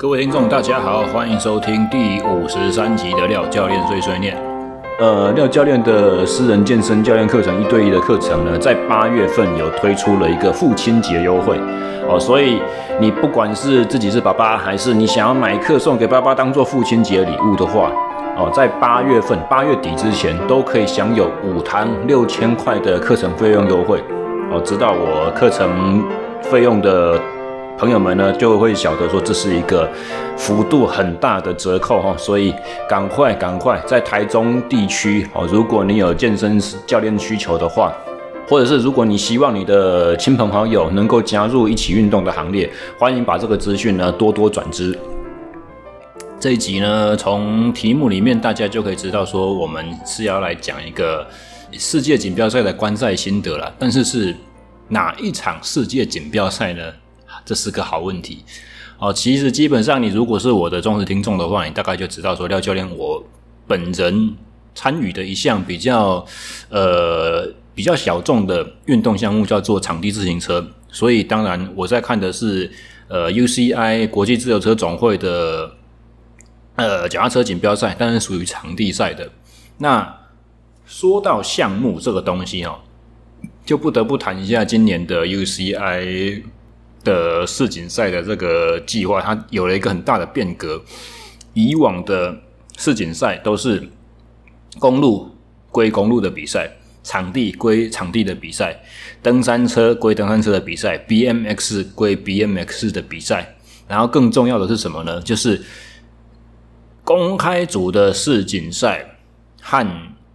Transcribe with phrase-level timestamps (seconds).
[0.00, 4.32] 各位听众，大家好，欢迎收听第五十三集的廖教练碎碎念。
[5.00, 11.58] 呃，廖教练的私人健身教练课程一对一的课程呢，在八月份有推出了一个父亲节优惠
[12.08, 12.60] 哦，所以
[13.00, 17.90] 你不管是自己是爸爸，还是你想要买课送给爸爸当做父亲节礼物的话，
[18.36, 24.00] 哦，在八月份八月底之前都可以享有五堂六千块的课程费用优惠
[24.52, 26.04] 哦，直到我课程
[26.40, 27.20] 费用的。
[27.78, 29.88] 朋友们呢就会晓得说，这是一个
[30.36, 32.52] 幅度很大的折扣哈，所以
[32.88, 37.94] 赶快赶快在台中地区哦，如果你有健身教练需求的话，
[38.48, 42.68] 或者是如果你希望你的亲朋好友能够加入一起运动的行列，
[42.98, 44.98] 欢迎把这个资讯呢多多转知。
[46.40, 51.24] 这一集呢，从题目里面大家就可以知道说，我们是要来讲一个
[51.72, 54.34] 世界锦标赛的观赛心得了，但是是
[54.88, 56.82] 哪一场世界锦标赛呢？
[57.48, 58.44] 这是个好问题，
[58.98, 63.24] 哦，其实基本上你如果是我的忠实听众的话，你大概就知道说廖教练我
[63.66, 64.34] 本人
[64.74, 66.22] 参与的一项比较
[66.68, 72.70] 呃比较小众的运动项目叫做场地自行车，所以当然我在看的是
[73.08, 75.72] 呃 UCI 国际自由车总会的
[76.76, 79.30] 呃脚踏车锦标赛，但是属于场地赛的。
[79.78, 80.18] 那
[80.84, 82.80] 说到项目这个东西哦，
[83.64, 86.42] 就不得不谈一下今年的 UCI。
[87.04, 90.82] 的世锦赛的这个计划，它有了一个很大的变革。
[91.54, 92.36] 以往的
[92.76, 93.88] 世锦赛都是
[94.78, 95.30] 公路
[95.70, 96.70] 归公路的比赛，
[97.02, 98.80] 场地归场地的比赛，
[99.22, 103.56] 登山车归登山车的比赛，BMX 归 BMX 的比赛。
[103.88, 105.20] 然后更重要的是什么呢？
[105.22, 105.64] 就是
[107.02, 109.16] 公开组的世锦赛
[109.62, 109.86] 和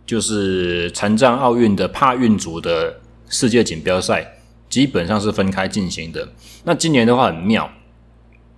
[0.05, 4.27] 就是残障奥运的帕运组的世界锦标赛。
[4.73, 6.27] 基本上是分开进行的。
[6.63, 7.69] 那今年的话很妙，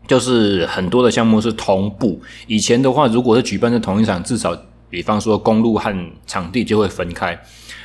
[0.08, 2.22] 就是很多的项目是同步。
[2.48, 4.58] 以前的话，如果是举办在同一场，至少
[4.90, 5.94] 比方说公路和
[6.26, 7.38] 场地就会分开。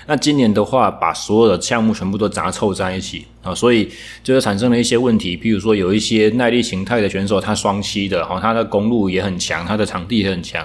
[0.07, 3.91] 那今年的话，把所有的项目全部都杂凑在一起啊，所以
[4.23, 5.37] 就会产生了一些问题。
[5.37, 10.65] 比如说有一些耐力形态的选手，他双栖的，哦，他的公路也很强，他的场地也很强。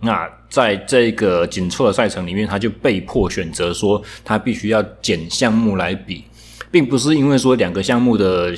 [0.00, 6.22] 那在这个紧凑的赛程里面，他就被迫选择说，他必须要减项目来比。
[6.70, 8.54] 并不是因为说两个项目的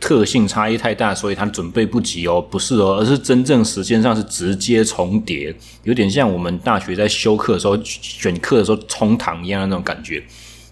[0.00, 5.54] 特性差异太大，所以他准备不及哦，不是哦，而是真正时间上是直接重叠，
[5.84, 10.22] 有点像我们大学在修课的时候选课的时候冲堂一样的那种感觉。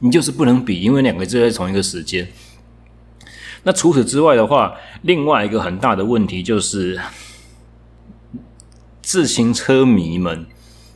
[0.01, 2.27] 你就是不能比，因为两个就在同一个时间。
[3.63, 6.99] 那除此之外的话，另外一个很大的问题就是，
[9.03, 10.47] 自行车迷们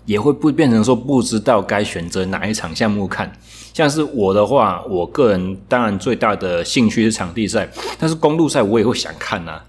[0.06, 3.38] 也会不变成说不知道该选择哪一场项目看。
[3.74, 7.68] 像是我的话，我个人当然最大的兴趣是场地赛，
[7.98, 9.64] 但是公路赛我也会想看呐、啊。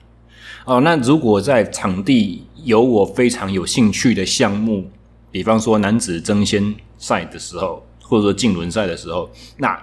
[0.66, 4.90] 哦，那如果在场地有我非常有兴趣的项目，
[5.32, 9.28] 比方说男子争先赛的时候，或者说竞轮赛的时候，
[9.58, 9.76] 那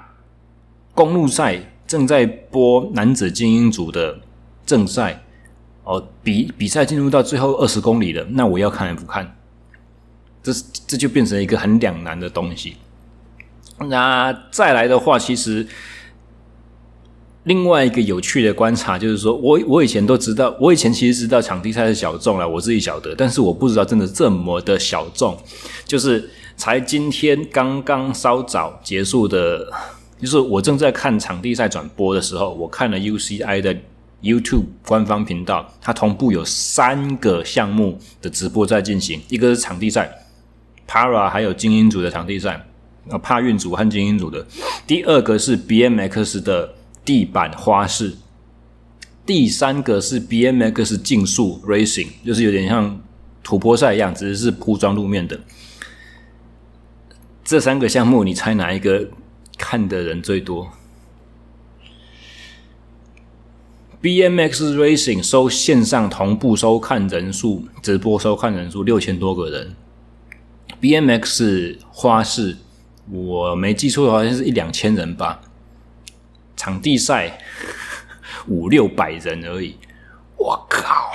[0.95, 4.21] 公路赛正在播男子精英组的
[4.65, 5.21] 正赛，
[5.83, 9.37] 哦，比比赛进入到最后二十公里了，那我要看还不看？
[10.45, 10.53] 这
[10.87, 12.77] 这就变成一个很两难的东西。
[13.89, 15.67] 那再来的话，其实
[17.45, 25.37] 另外一个有趣的观察就是说，我我以前都知道，我以前其实知道场地赛是小众啦，我自己晓得，但是我不知道真的这么的小众。
[25.85, 29.71] 就是才今天刚刚稍早结束的，
[30.21, 33.77] 就是我正在看场地赛转播的时候，我看了 UCI 的
[34.23, 40.09] YouTube 官方频道，它同步有三个项目的直播在进行，一个是场地赛
[40.87, 42.65] ，Para 还有精英组的场地赛。
[43.09, 44.47] 啊，帕运组和精英组的，
[44.87, 46.75] 第二个是 BMX 的
[47.05, 48.15] 地板花式，
[49.27, 53.03] 第三个是 BMX 竞速 Racing，就是有点像
[53.43, 55.41] 土坡赛一样，只是是铺装路面的。
[57.45, 59.11] 这三个项目，你猜哪一个
[59.59, 60.71] 看的人最多
[64.01, 69.75] ？BMX Racing 收线上同步收看人数，直播收看人数六千多个人
[70.81, 72.59] ，BMX 花式。
[73.11, 75.41] 我没记错，好像是一两千人吧。
[76.57, 77.39] 场地赛
[78.47, 79.77] 五六百人而已。
[80.37, 81.13] 我靠！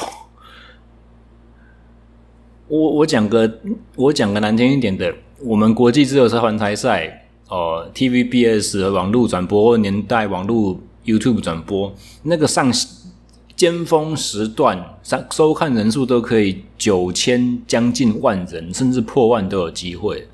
[2.70, 3.60] 我我讲个
[3.96, 11.94] 我讲个难听一点的，我们国际自由车环台赛哦，TVBS 网络转播年代网络 YouTube 转播，
[12.24, 12.72] 那个上
[13.56, 20.28] 尖峰时段上收看人数都可以九千将近万人，甚至破万都有机会。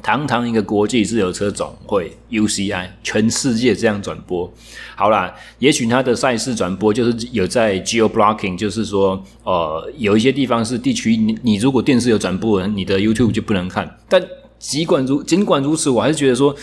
[0.00, 4.50] 堂堂一个国际自由车总会 UCI，全世界这样转播，
[4.94, 13.98] 好啦，也许它的赛事转播就是有在 geo blocking，就是说，呃，有一些地方是地区，你你如果电视有转播，你的 YouTube 就不能看。
[14.08, 14.24] 但
[14.58, 16.54] 尽管如尽管如此，我还是觉得说，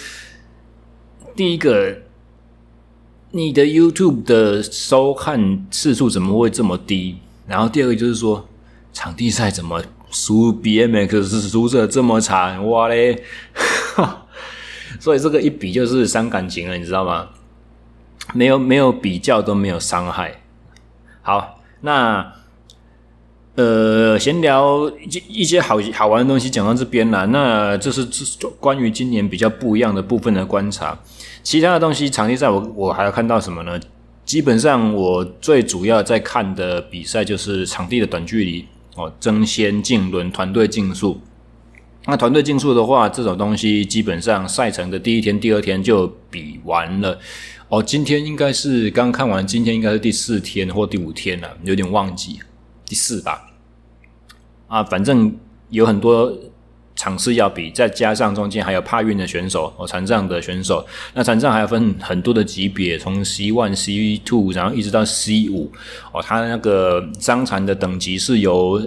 [1.35, 1.97] 第一个，
[3.31, 7.17] 你的 YouTube 的收看次数怎么会这么低？
[7.45, 8.47] 然后第二个就是说，
[8.93, 9.83] 场地赛怎么？
[10.11, 13.23] 输 BMX 输的这么惨，哇嘞！
[14.99, 17.27] 所以这个一比就是伤感情了，你知道吗？
[18.33, 20.41] 没有没有比较都没有伤害。
[21.21, 22.33] 好，那
[23.55, 27.25] 呃，闲聊一一些好好玩的东西讲到这边了。
[27.27, 28.05] 那这是
[28.59, 30.97] 关于今年比较不一样的部分的观察。
[31.43, 33.79] 其他的东西，场地赛我我还要看到什么呢？
[34.25, 38.67] 基本上我最主要在看的比赛就是场地的短距离。
[38.95, 41.21] 哦，争先、进轮、团队竞速。
[42.05, 47.19] 那团队竞速的话，这种东西基本上赛程的第一天、第二天就比完了。
[47.69, 52.39] 哦，今天应该是刚看完，今天应该是第四天或第五天了，有点忘记，
[52.85, 53.49] 第四吧。
[54.67, 55.35] 啊，反正
[55.69, 56.35] 有很多。
[56.95, 60.85] 场次要比，再加上中间还有帕运的选手哦，残障的选手。
[61.13, 65.71] 那残障还要分很多的级别，从 C one、C two，然后一直到 C 五
[66.13, 66.21] 哦。
[66.21, 68.81] 他那个伤残的等级是由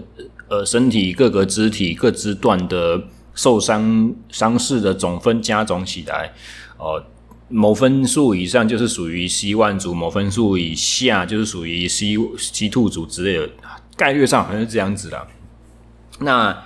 [0.49, 3.03] 呃身体各个肢体各肢段的
[3.35, 6.33] 受伤伤势的总分加总起来
[6.79, 7.03] 哦。
[7.51, 13.53] 某分数以上就是属于 C one 组，某分数以下就是属于 C C two 组之类的。
[13.97, 15.27] 概率上好像是这样子的。
[16.21, 16.57] 那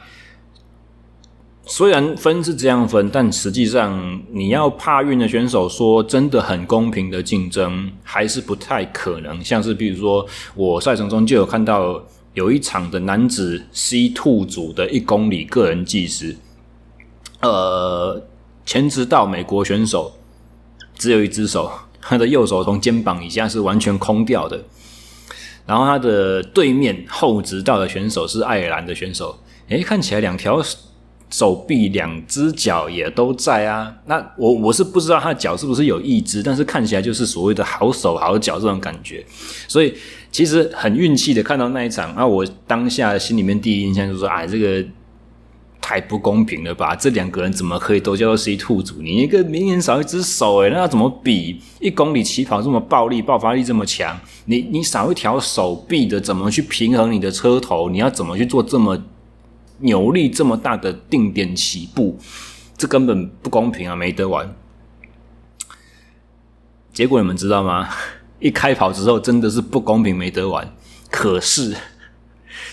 [1.75, 9.43] 虽然分是这样分，但实际上你要怕运的选手说真的很公平的竞争，还是不太可能。
[9.43, 12.05] 像是比如说，我赛程中就有看到
[12.35, 16.37] 有一场的男子 C two 组的一公里个人计时，
[17.41, 18.23] 呃，
[18.67, 20.13] 前直道美国选手
[20.99, 21.73] 只有一只手，
[22.03, 24.63] 他的右手从肩膀以下是完全空掉的，
[25.65, 29.39] 然后他的对面后直道的选手是爱尔兰的选手，
[29.69, 30.63] 诶，看起来两条。
[31.33, 39.25] 手臂两只脚也都在啊，那我我是不知道他的脚是不是有一只，但是看起来就是所谓的好手好脚这种感觉，
[39.67, 39.95] 所以
[40.31, 44.85] 其实很运气的看到那一场，那我当下心里面第一印象就是说，哎，这个
[45.81, 46.95] 太不公平了吧？
[46.95, 49.01] 这两个人怎么可以都叫做 C two 组？
[49.01, 51.59] 你一个明显少一只手，诶，那怎么比？
[51.81, 57.89] 一公里起跑这么暴力，爆发力这么强，你你少一条手臂的，怎么去平衡你的车头？
[57.89, 59.03] 你要怎么去做这么？
[59.83, 62.19] 扭力这么大的定点起步，
[62.77, 64.53] 这根本不公平啊，没得玩。
[66.93, 67.89] 结果你们知道吗？
[68.41, 70.69] 一开跑之后真的是不公平，没得玩。
[71.11, 71.77] 可是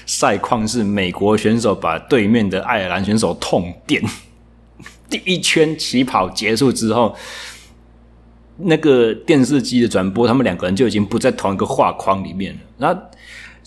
[0.06, 4.04] 赛况是美国选手把对面的爱尔兰选手痛电。
[5.10, 7.16] 第一圈起跑结束之后，
[8.58, 12.60] 那个电视机的转播，他们两个人就已经不在同一个画框里面了。
[12.78, 13.10] 那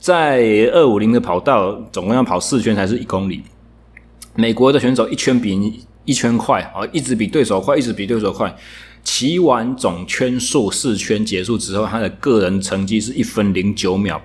[0.02, 0.40] 在
[0.72, 3.44] 二五零的跑道，总共要跑四圈才是一公里。
[4.34, 8.52] 美国的选手一圈比一圈快啊，一直比对手快，一直比对手快。
[9.04, 14.20] 骑完总圈数四圈结束之后，他的个人成绩是一分零九秒，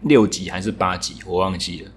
[0.00, 1.90] 六级还是八级，我忘记了。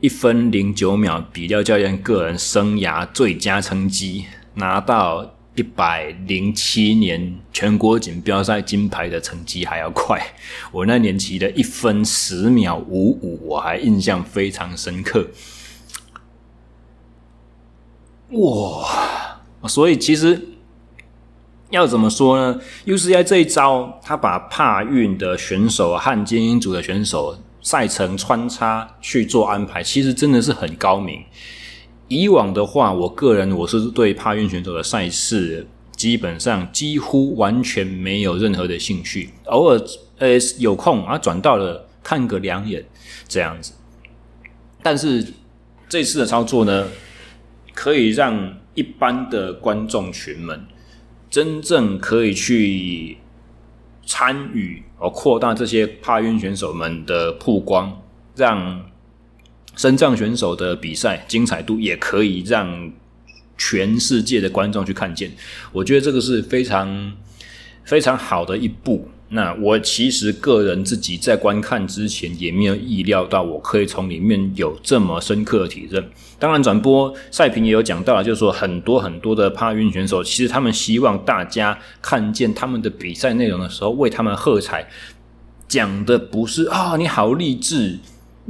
[0.00, 5.37] 一分零九秒，比廖教练个人生涯最佳成绩，拿到。
[5.58, 10.24] 一百零七年全国锦标赛金牌的成绩还要快，
[10.70, 15.26] 我那年骑的一分十秒五五，我还印象非常深刻。
[18.30, 19.40] 哇！
[19.66, 20.40] 所以其实
[21.70, 31.24] 要怎么说呢？UCI 这一招，他把帕运的选手和精英组的选手赛程穿插去做安排，其实真的是很高明。
[32.08, 39.78] 以往的话，我个人我是对帕运选手的赛事基本上几乎完全没有任何的兴趣，偶尔
[40.16, 42.82] 呃有空啊转到了看个两眼
[43.28, 43.72] 这样子。
[44.82, 45.26] 但是
[45.86, 46.88] 这次的操作呢，
[47.74, 50.64] 可以让一般的观众群们
[51.28, 53.18] 真正可以去
[54.06, 58.00] 参与，而扩大这些帕运选手们的曝光，
[58.34, 58.82] 让。
[59.78, 62.92] 身障选手的比赛精彩度也可以让
[63.56, 65.30] 全世界的观众去看见，
[65.72, 67.12] 我觉得这个是非常
[67.84, 69.08] 非常好的一步。
[69.30, 76.02] 那我其实个人自己在观看之前也没有意料到，我可以从里面有这么深刻的体认。
[76.38, 84.88] 当然，转播赛评也有讲到了，就是说很多很多的帕运选手，其实他们希望大家看见他们的比赛内容的时候，为他们喝彩，
[85.68, 87.98] 讲的不是啊，你好励志。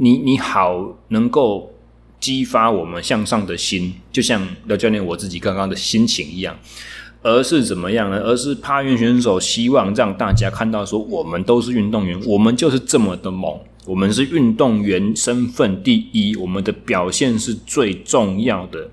[0.00, 1.72] 你你好，能够
[2.20, 6.56] 激发我们向上的心，就像廖教练我自己刚刚的心情一样，
[7.22, 8.18] 而是怎么样呢？
[8.20, 18.90] 而是帕运选手希望让大家看到说，我们都是运动员，我们就是这么的猛，我们是运动员身份第一，我们的表现是最重要的。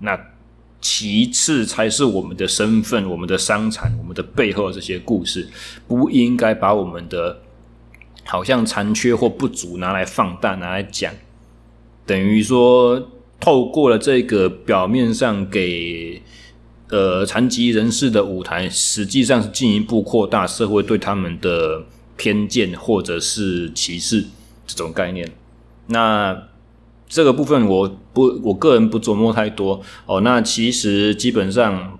[0.00, 0.18] 那
[0.80, 5.48] 其次才是我们的身份、我们的伤残、我们的背后这些故事，
[5.86, 7.42] 不应该把我们的
[8.30, 11.12] 好像残缺或不足拿来放大、拿来讲。
[12.04, 16.20] 等于说，透过了这个表面上给
[16.90, 21.84] 呃残疾人士的舞台，实际上是进一步扩大社会对他们的
[22.18, 24.26] 偏见或者是歧视
[24.66, 25.32] 这种概念。
[25.86, 26.48] 那
[27.08, 30.20] 这个部分我不，我个人不琢磨太多哦。
[30.20, 31.98] 那其实基本上，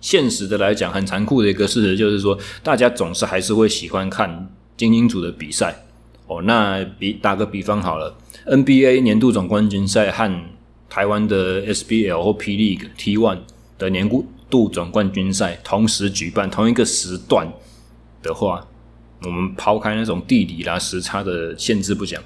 [0.00, 5.84] 现实的来讲，很残酷的一个事实就是说，大家总是还是会喜欢看精英组的比赛。
[6.26, 8.16] 哦，那比打个比方好了
[8.46, 10.44] ，NBA 年度总冠军赛和
[10.88, 13.40] 台湾的 SBL 或 P League T1
[13.76, 14.08] 的年
[14.48, 17.52] 度总冠军赛同时举办同一个时段
[18.22, 18.66] 的话，
[19.22, 22.22] 我们抛开那种地理啦、时差的限制不讲，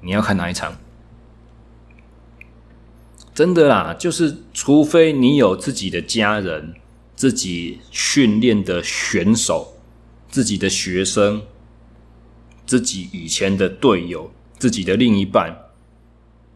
[0.00, 0.74] 你要看哪一场？
[3.34, 6.72] 真的啦，就是除非你有自己的家人、
[7.14, 9.74] 自己训练的选手、
[10.30, 11.42] 自己的学生。
[12.66, 15.56] 自己以前的队友、自己的另一半，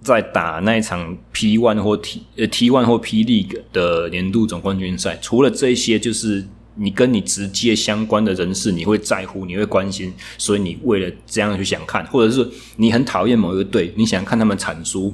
[0.01, 6.47] 在打那一场 P One 或 T 呃 T One 或 P League 的年度总冠军赛，除了这些，就是
[6.77, 15.13] 你跟你直接相关的人士，你会在乎，你会关心，所以你为了这样去想看，或者是你很讨厌某一个队，你想看他们惨输，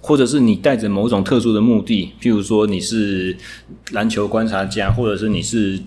[0.00, 3.36] 或者是你带着某种特殊的目的，譬如说你是
[3.92, 5.78] 篮球观察家，或者是你是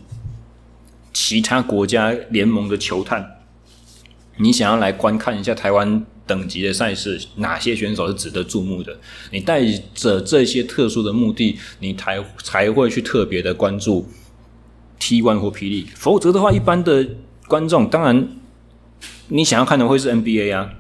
[1.12, 3.37] 其他国家联盟的球探。
[4.38, 8.96] 你想要来观看一下台湾等级的赛事，哪些选手是值得注目的？
[9.32, 9.66] 你带
[9.96, 14.08] 着这些特殊的目的，你才才会去特别的关注
[15.00, 15.88] T1 或 PL，。
[15.96, 17.08] 否则的话，一般的
[17.48, 18.28] 观众当然
[19.30, 20.74] 你想要看的会是 NBA 啊。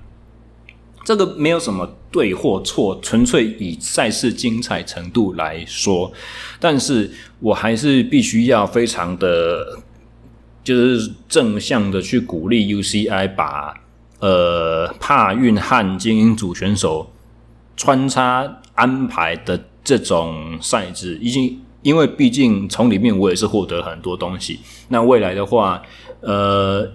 [1.03, 6.11] 这个没有什么对或错，纯粹以赛事精彩程度来说。
[6.59, 7.09] 但是
[7.39, 9.79] 我还是必须要非常的。
[10.67, 13.73] 就是正向的去鼓励 UCI 把
[14.19, 17.09] 呃帕运汉精英组选手
[17.77, 24.59] 穿插安排的这种赛制，已经因为毕竟从里面我也是获得很多东西。
[24.89, 25.81] 那未来的话，
[26.19, 26.85] 呃，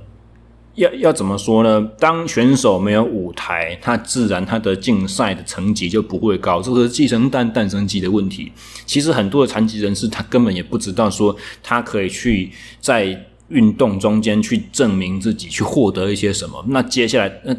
[0.75, 1.89] 要要怎么说呢？
[1.99, 6.61] 当选手没有舞台，他自然他的竞赛的成绩就不会高。
[6.61, 8.53] 这个是鸡生蛋，蛋生鸡的问题。
[8.85, 13.29] 其实很多的残疾人士他根本也不知道说他可以去在。
[13.53, 16.65] 运动中间去证明自己，去获得一些什么？
[16.69, 17.55] 那接下来，那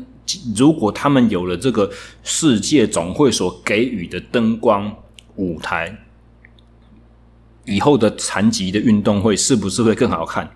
[0.56, 1.90] 如果他们有了这个
[2.24, 4.92] 世界总会所给予的灯光
[5.36, 5.96] 舞台，
[7.66, 10.50] 以后的残疾的运动会是不是会更好看？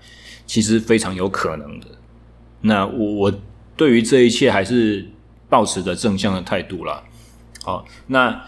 [0.47, 1.85] 其实非常有可能的。
[2.61, 3.33] 那我我
[3.75, 5.07] 对于这一切还是
[5.47, 7.03] 保持着正向的态度啦。
[7.63, 8.43] 好，那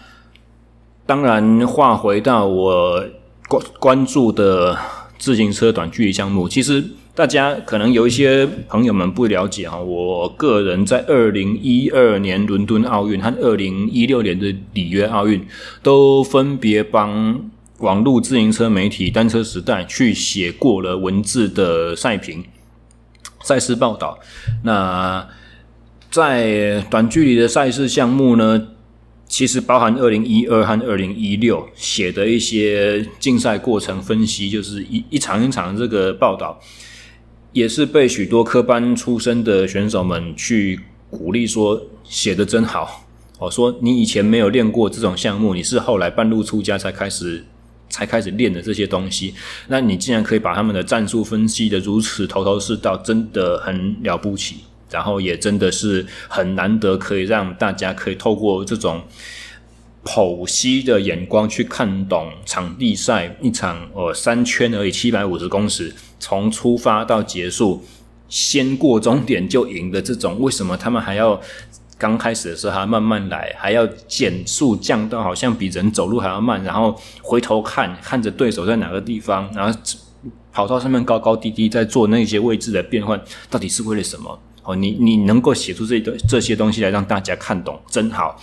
[1.06, 3.06] 当然话回到我
[3.48, 4.76] 关关注的。
[5.20, 6.82] 自行车短距离项目，其实
[7.14, 9.78] 大家可能有一些朋友们不了解哈。
[9.78, 15.46] 我个人在二零一二年伦敦奥运和二零一六年的里约奥运，
[15.82, 17.50] 都分别帮
[17.80, 22.42] 网络自行车媒体单车时代去写过了文字的赛评、
[23.42, 24.18] 赛事报道。
[24.64, 25.28] 那
[26.10, 28.68] 在短距离的赛事项目呢，
[29.30, 36.58] 其实包含二零一二和二零一六写的一些竞赛过程分析，就是一一场一场这个报道，
[37.52, 43.06] 也是被许多科班出身的选手们去鼓励说写得真好。
[43.38, 47.44] 我说你以前没有练过这种项目，你是后来半路出家才开始
[47.88, 49.32] 才开始练的这些东西，
[49.68, 54.56] 那你竟然可以把他们的战术分析得如此头头是道，真的很了不起。
[54.90, 59.02] 然后也真的是很难得，可以让大家可以透过这种
[60.04, 67.84] 剖析的眼光去看懂场地赛一场呃三圈而已，七百五十公尺，从出发到结束，
[68.28, 71.38] 先过终点就赢的这种，为什么他们还要
[71.98, 79.78] 刚开始的时候还慢慢来，还要减速降到好像比人走路还要慢，然后回头看看着对手在哪个地方，然后
[80.50, 83.20] 跑道上面高高低低在做那些位置的变换，
[83.50, 84.40] 到底是为了什么？
[84.62, 88.40] 哦，你你能够写出这东这些东西来让大家看懂，真好。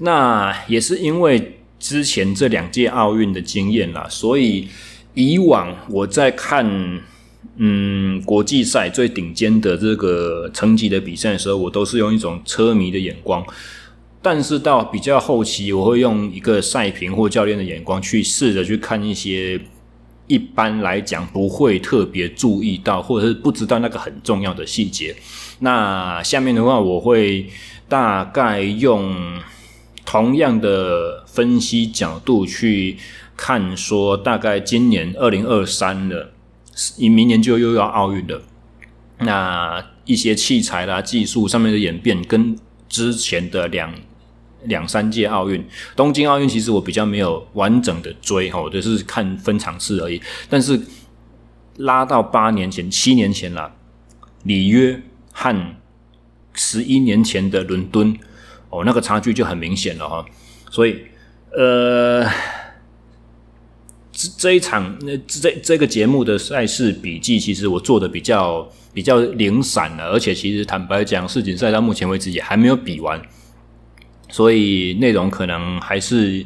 [0.00, 4.68] 那也是因为之前这两届奥运的经验啦，所以
[5.14, 7.00] 以往我在看
[7.56, 13.44] 嗯国际赛最顶尖的这个层级的比赛的时候，我都是用一种车迷的眼光。
[14.24, 19.60] 但是到比较后期，我会用一个赛评或教练的眼光去试着去看一些
[20.26, 25.14] 一般来讲不会特别注意到，或者是不知道那个很重要的细节。
[25.58, 27.48] 那下面的话，我会
[27.88, 29.40] 大概用
[30.04, 32.96] 同样的分析角度去
[33.36, 36.32] 看，说大概今年二零二三了，
[36.96, 38.42] 你明年就又要奥运了，
[39.18, 42.56] 那一些器材啦、技术上面的演变，跟
[42.88, 43.92] 之前的两。
[44.64, 45.64] 两三届奥运，
[45.96, 50.20] 东京奥运其实我比较没有完整的追哈，我就是看分场次而已。
[50.48, 50.80] 但是
[51.76, 53.74] 拉到八年前、七年前了，
[54.44, 55.00] 里约
[55.32, 55.74] 和
[56.54, 58.16] 十一年前的伦敦，
[58.70, 60.24] 哦，那个差距就很明显了哈。
[60.70, 60.98] 所以，
[61.56, 62.24] 呃，
[64.12, 73.20] 这这一场那这这个节目的赛事笔记，其实我做的比较比较零散了，而且其实坦白讲，世锦赛到目前为止也还没有比完。
[74.32, 76.44] 所以内容可能还是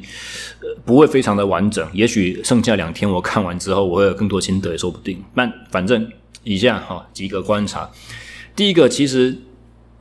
[0.84, 5.22] 不会非常的完整，也许剩下两天我看完之后，我会有更多心得也说不定。
[5.36, 6.10] 但反正
[6.42, 7.88] 以下哈几个观察，
[8.56, 9.38] 第一个，其实，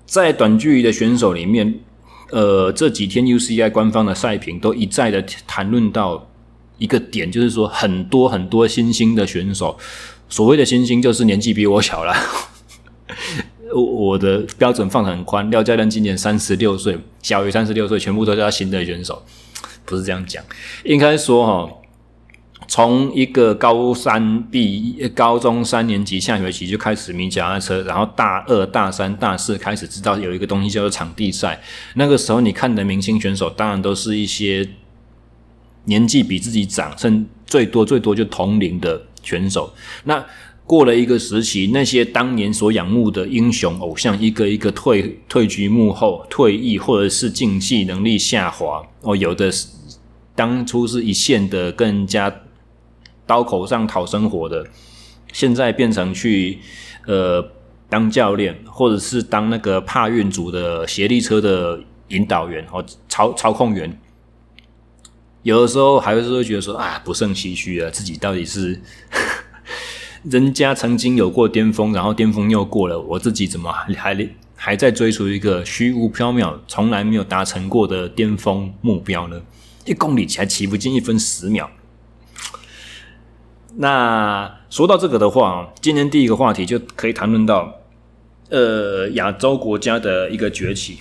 [0.05, 1.79] 在短距离的选手里面，
[2.31, 6.27] 呃，这几天 UCI 官方的赛评都一再的谈论到
[6.79, 9.77] 一个点，就是说很多很多新兴的选手，
[10.27, 12.15] 所谓的新兴就是年纪比我小了。
[13.81, 19.21] 我的标准放得很宽，廖教练今年三十六岁，小于三十六岁，全部都是他新的选手，
[19.83, 20.43] 不是这样讲，
[20.83, 21.69] 应该说哈，
[22.67, 31.61] 从一个高三毕业，高中三年级下学期就开始迷脚踏车，然后大二、大三、大四开始知道有一个东西叫做场地赛，
[31.95, 34.67] 那个时候你看的明星选手，当然都是一些
[35.83, 39.73] 年纪比自己长，甚最多最多就同龄的选手，
[40.05, 40.25] 那。
[40.67, 48.83] 过了一个时期，那些当年所仰慕的英雄偶像，一个一个退退居幕后、退役，或者是竞技能力下滑。
[49.01, 49.67] 哦，有的是
[50.33, 52.41] 当初是一线的，跟人家
[53.27, 54.65] 刀口上讨生活的，
[55.31, 56.57] 现在变成去
[57.05, 57.47] 呃
[57.87, 63.95] 当教练，或者是当那个帕运组的协力车的引导员哦，操操控员。
[65.43, 68.81] 有的时候还是会觉得说啊，不胜唏嘘啊，自己到底是。
[70.29, 79.39] 人家曾经有过巅峰，然后巅峰又过了，我自己怎么还还还在追逐一个虚无缥缈、从来没有达成过的巅峰目标呢？
[79.85, 81.69] 一公里才骑不进一分十秒。
[83.75, 87.71] 那说到这个的话，今天第一个话题就可以谈论到，
[88.49, 90.97] 呃，亚洲国家的一个崛起。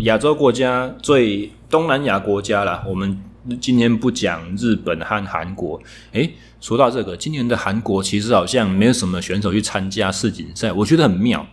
[0.00, 3.18] 亚洲国家最东南亚国家啦，我们
[3.58, 5.80] 今天不讲日本和韩国，
[6.12, 6.30] 诶。
[6.60, 11.46] 说到这个，今年的韩国其实好像没有什么选手去参加世锦赛，我觉得很妙。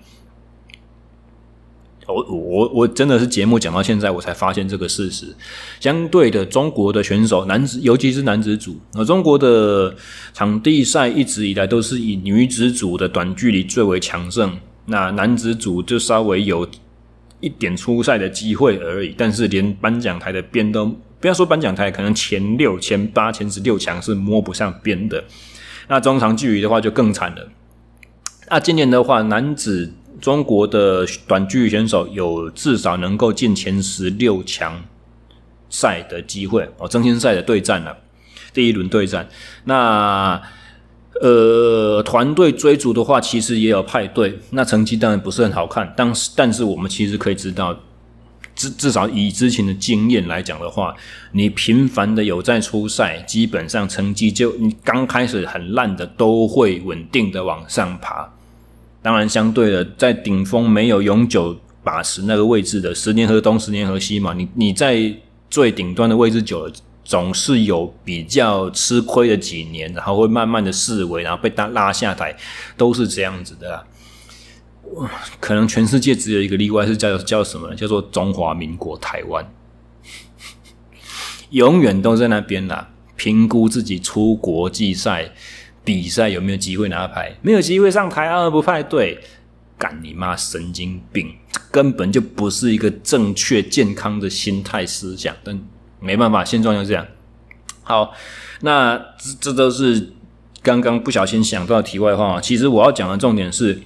[2.07, 5.35] 我我我真的是节目讲到现在，我才发现这个事实。
[5.79, 9.93] 相对的，中国的选手男子，尤其是男子组，那中国的
[10.33, 16.65] 场地赛一直以来都是以女子组的短距离最为强盛，那男子组就稍微有
[17.41, 19.13] 一点出赛的机会而已。
[19.17, 20.95] 但是连颁奖台的边都。
[21.19, 25.23] 不要说颁奖台，可能前六、前八、前十六强是摸不上边的。
[25.87, 27.47] 那中长距离的话就更惨了。
[28.49, 34.83] 那今年的话，男子中国的短距离选手有至少能够进前十六强
[35.69, 37.97] 赛的机会哦，争先赛的对战了，
[38.53, 39.27] 第一轮对战。
[39.63, 40.41] 那
[41.19, 45.91] 呃，团队追逐的话，其实也有派对，那成绩当然不是很好看。
[45.97, 47.75] 但是，但是我们其实可以知道。
[48.57, 50.93] 至至少以之前的经验来讲的话，
[51.31, 58.27] 你频繁的有在出赛，基本上成绩就你刚开始很烂的都会稳定的往上爬。
[59.01, 64.33] 当然，相对的，在顶峰没有永久把持那个位置的，十年河东十年河西嘛。
[64.33, 65.13] 你你在
[65.49, 66.73] 最顶端的位置久了，
[67.05, 72.35] 总是有比较吃亏的几年，然后会慢慢的式微，然后被拉拉下台，
[72.75, 73.83] 都是这样子的啊。
[75.39, 77.75] 可能全世界只有一个例外，是叫叫什么？
[77.75, 79.47] 叫做中华民国台湾，
[81.51, 82.89] 永远都在那边啦。
[83.15, 85.31] 评估自己出国际赛
[85.83, 89.19] 比赛有没有机会拿牌，没有机会上台而不派队，
[89.77, 91.35] 干你妈神经病！
[91.71, 95.35] 根本就不是一个正确健康的心态思想。
[95.43, 95.59] 但
[95.99, 97.05] 没办法，现状就这样。
[97.83, 98.13] 好，
[98.61, 100.13] 那这这都是
[100.61, 102.39] 刚刚不小心想到题外话。
[102.39, 103.81] 其实我要讲的重点是。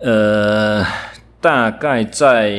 [0.00, 0.82] 呃，
[1.40, 2.58] 大概在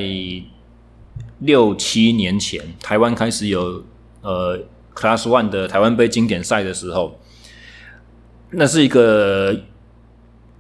[1.40, 3.84] 六七年前，台湾开始有
[4.22, 4.60] 呃
[4.94, 7.20] Class One 的台湾杯经典赛的时候，
[8.52, 9.60] 那是一个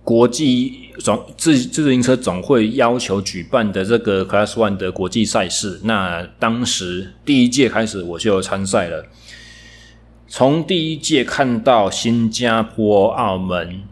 [0.03, 9.05] 国际总自自行车总会要求举办的这个 Class One 的国际赛事，那当时第一届开始我就参赛了。
[10.27, 13.83] 从第一届看到新加坡、澳门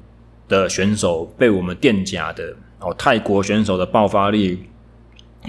[0.48, 4.60] 的选手被我们垫甲的哦，泰国选手的爆发力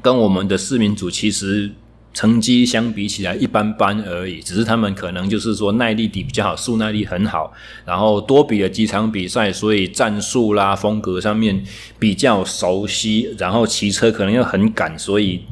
[0.02, 1.72] 跟我们的市民组其实。
[2.12, 7.52] 成绩相比起来一般般而已，只是他们可能就是说耐力底比较好，速耐力很好，
[7.84, 11.62] 然后多比了几场比赛，所以战术啦、风格上面
[12.00, 15.44] 比较熟悉，然后骑车可能又很赶，所以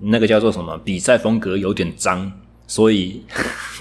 [0.00, 0.76] 那个叫做什么？
[0.84, 2.30] 比赛风格有点脏，
[2.66, 3.22] 所以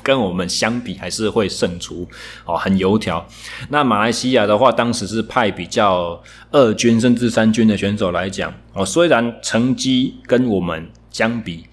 [0.09, 2.07] 跟我们相比还是会胜出
[2.45, 3.23] 哦，很油条。
[3.69, 6.19] 那马来西亚的话，当时是派比较
[6.51, 11.65] 二军甚至三军的选手来讲哦，虽然成绩跟我们相比。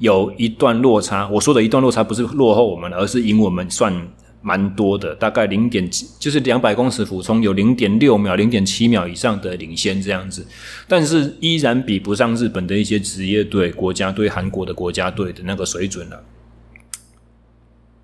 [0.00, 3.92] 有一段落差，我说的一段落差不是落后我们，而是赢我们算
[4.40, 10.46] 蛮多的，大概零点，就是两百公尺俯冲有零点六秒、零点七秒以上的领先这样子，
[10.86, 16.22] 但是依然比不上日本的一些职业队、国家队、韩国的国家队的那个水准了。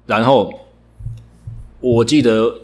[0.07, 0.53] 然后
[1.81, 2.61] 我记得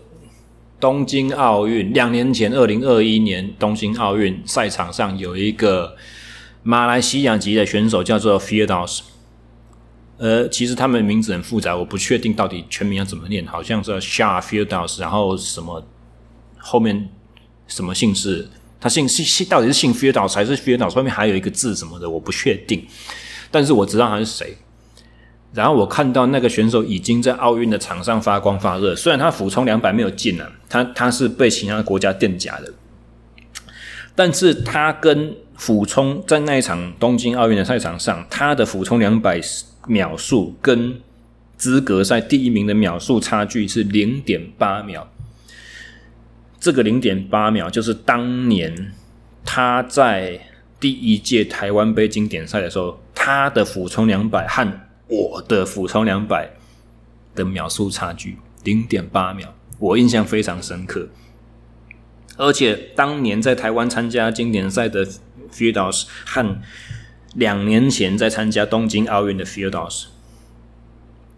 [0.79, 5.97] 东京奥运两年前，二零二一年东京奥运赛场上有一个
[6.63, 9.01] 马来西亚籍的选手叫做 Firdaus。
[10.19, 15.83] 呃，其实他们名字很复杂，我不确定到底全名要怎么念，好像是 Shah Firdaus，然后什么
[16.59, 17.09] 后面
[17.67, 18.47] 什么姓氏，
[18.79, 22.87] 他姓姓姓到底是姓 Firdaus 还是 Firdaus，后面还有一个字什么的，我不确定。
[23.51, 24.59] 但是我知道他是谁。
[25.53, 32.73] 然后我看到那个选手已经在奥运的场上发光发热，虽然他俯冲两百没有进啊，他他是被其他国家垫甲的，
[34.15, 39.41] 但是他跟俯冲在那一场东京奥运的赛场上，他的俯冲两百。
[39.87, 41.01] 秒数跟
[41.57, 45.09] 资格赛第一名的秒数差距是零点八秒，
[46.61, 48.93] 这个零点八秒就是当年
[49.43, 50.39] 他在
[50.79, 54.71] 第一届台湾杯经典赛的时候，他的俯冲两百和
[55.11, 56.51] 我的俯冲两百
[57.35, 61.09] 的秒数差距零点八秒，我印象非常深刻。
[62.37, 65.05] 而且当年在台湾参加经典赛的
[65.53, 66.63] Firdaus 和
[67.35, 70.07] 两年前在参加东京奥运的 Firdaus，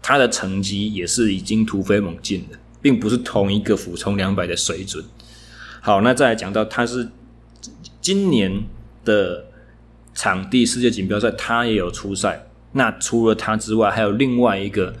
[0.01, 5.03] 他的成绩也是已经突飞猛进的，并不是同一个俯冲两百的水准。
[5.81, 7.09] 好，那再来讲到他是
[7.99, 8.63] 今年
[9.03, 9.47] 的
[10.13, 12.45] 场地世界锦标赛，他也有出赛。
[12.73, 14.93] 那除了他之外，还有另外一个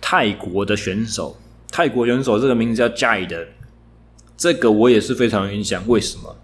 [0.00, 1.36] 泰国的选手，
[1.70, 3.46] 泰国选手这个名字叫 Jai 的，
[4.36, 5.82] 这个我也是非常有印象。
[5.86, 6.36] 为什么？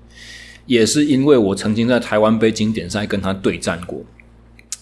[0.67, 4.03] 也是因为我曾经在台湾杯经典赛跟他对战过。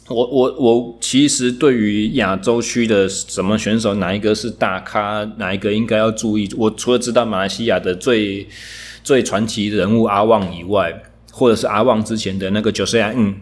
[0.09, 8.46] 我我我其实对于亚洲区的什么选手，哪一个是大咖，哪一个应该要注意，我除了知道马来西亚的最
[9.02, 11.02] 最传奇人物阿旺以外，
[11.33, 13.37] 或者是阿旺之前的那个 Josiah，嗯，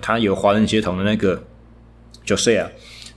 [0.00, 1.42] 他有华人血统的那个
[2.28, 2.68] Josiah，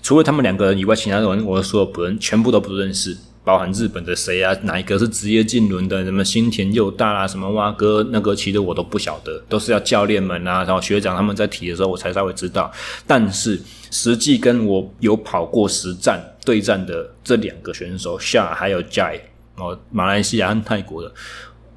[0.01, 3.17] 除了他们两个人以外，其他人我说不认，全部都不认识。
[3.43, 4.55] 包含日本的谁啊？
[4.65, 6.03] 哪一个是职业竞轮的？
[6.05, 7.27] 什么新田佑大啊？
[7.27, 8.07] 什么蛙哥？
[8.11, 12.71] 那个其实我都不晓得，都是要教练们啊，然后学长他们在提的时候，我才稍微知道。
[13.07, 19.19] 但是实际跟我有跑过实战对战的这两个选手夏还有 Jai
[19.55, 21.11] 哦，马来西亚和泰国的，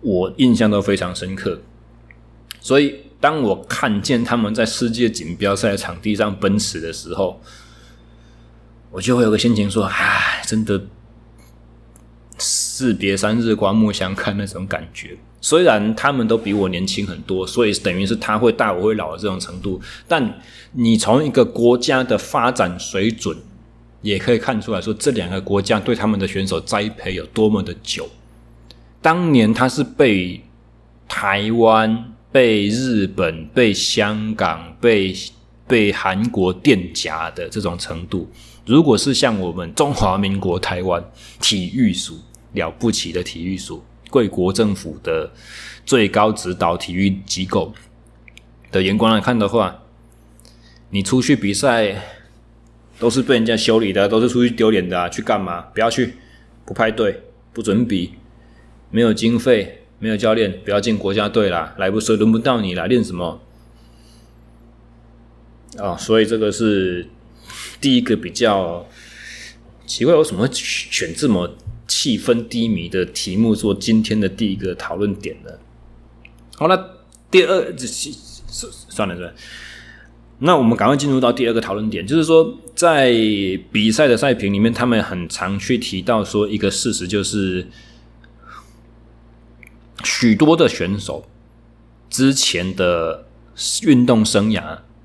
[0.03, 1.59] 我印象都非常深刻。
[2.61, 2.95] 所以
[3.25, 7.41] 当我看见他们在世界锦标赛场地上奔驰的时候，
[8.91, 10.79] 我就会有个心情说：唉，真的。
[12.39, 15.17] 士别三日，刮目相看那种感觉。
[15.41, 19.81] 虽然他们都比我年轻很多，所以等于是他会大，我会老的这种程度。
[20.07, 20.39] 但
[20.73, 23.35] 你从一个国家的发展水准，
[24.03, 28.07] 也可以看出来说，这两个国家对他们的选手栽培有多么的久。
[29.01, 30.45] 当年他是被
[31.09, 35.15] 台湾、被日本、被香港、被
[35.69, 38.29] 被韩国垫夹的这种程度。
[38.67, 41.01] 如果是像我们中华民国台湾
[41.41, 42.19] 体育署
[42.55, 45.31] 了不起的体育署，贵国政府的
[45.87, 47.73] 最高指导体育机构
[48.73, 49.83] 的眼光来看的话，
[50.91, 52.03] 你出去比赛
[52.99, 55.09] 都是被人家修理的，都是出去丢脸的！
[55.09, 55.61] 去干嘛？
[55.73, 56.15] 不要去，
[56.65, 58.15] 不派队，不准比，
[58.91, 61.75] 没有经费，没有教练，不要进国家队啦！
[61.79, 63.41] 来不及，轮不到你啦，练什么？
[65.79, 67.07] 哦，所以这个是。
[67.81, 68.89] 第一个比较
[69.85, 71.55] 奇怪，为什么会选这么
[71.87, 75.51] 气氛低迷的题目做今天的第一个讨论点呢？
[76.57, 79.35] 好了，第二，算了算了，
[80.39, 83.13] 那我们赶快进入到第二个讨论点，就是说，在
[83.71, 87.67] 比赛的赛评里面，他们很常去提到说一个事实，就是
[90.05, 91.25] 许多的选手
[92.09, 93.27] 之前的
[93.83, 94.61] 运动生涯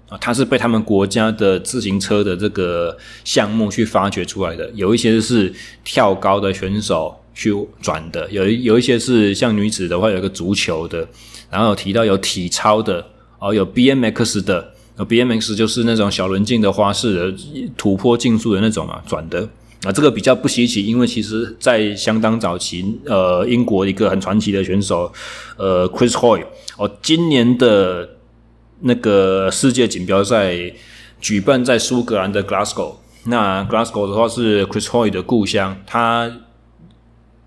[0.10, 4.70] 啊，他是被他们国家的自行车的这个项目去发掘出来的。
[4.72, 11.08] 有一些是跳高的选手去转的，有有一些是像女子的话，有一个足球的，
[11.50, 13.06] 然后有提到有体操的，
[13.40, 14.74] 哦，有 BMX 的。
[15.00, 17.38] BMX 就是那种小轮径的花式的
[17.78, 19.48] 土坡竞速的那种啊，转的
[19.84, 25.12] 啊，这个比较不稀奇，因为其实在相当早期，呃，英国一个很传奇的选手，
[25.58, 26.44] 呃，Chris Hoy，
[26.78, 28.10] 哦，今年的
[28.82, 30.54] 那个世界锦标赛
[31.22, 36.30] 举办在苏格兰的 Glasgow，那 Glasgow 的话是 Chris Hoy 的故乡，他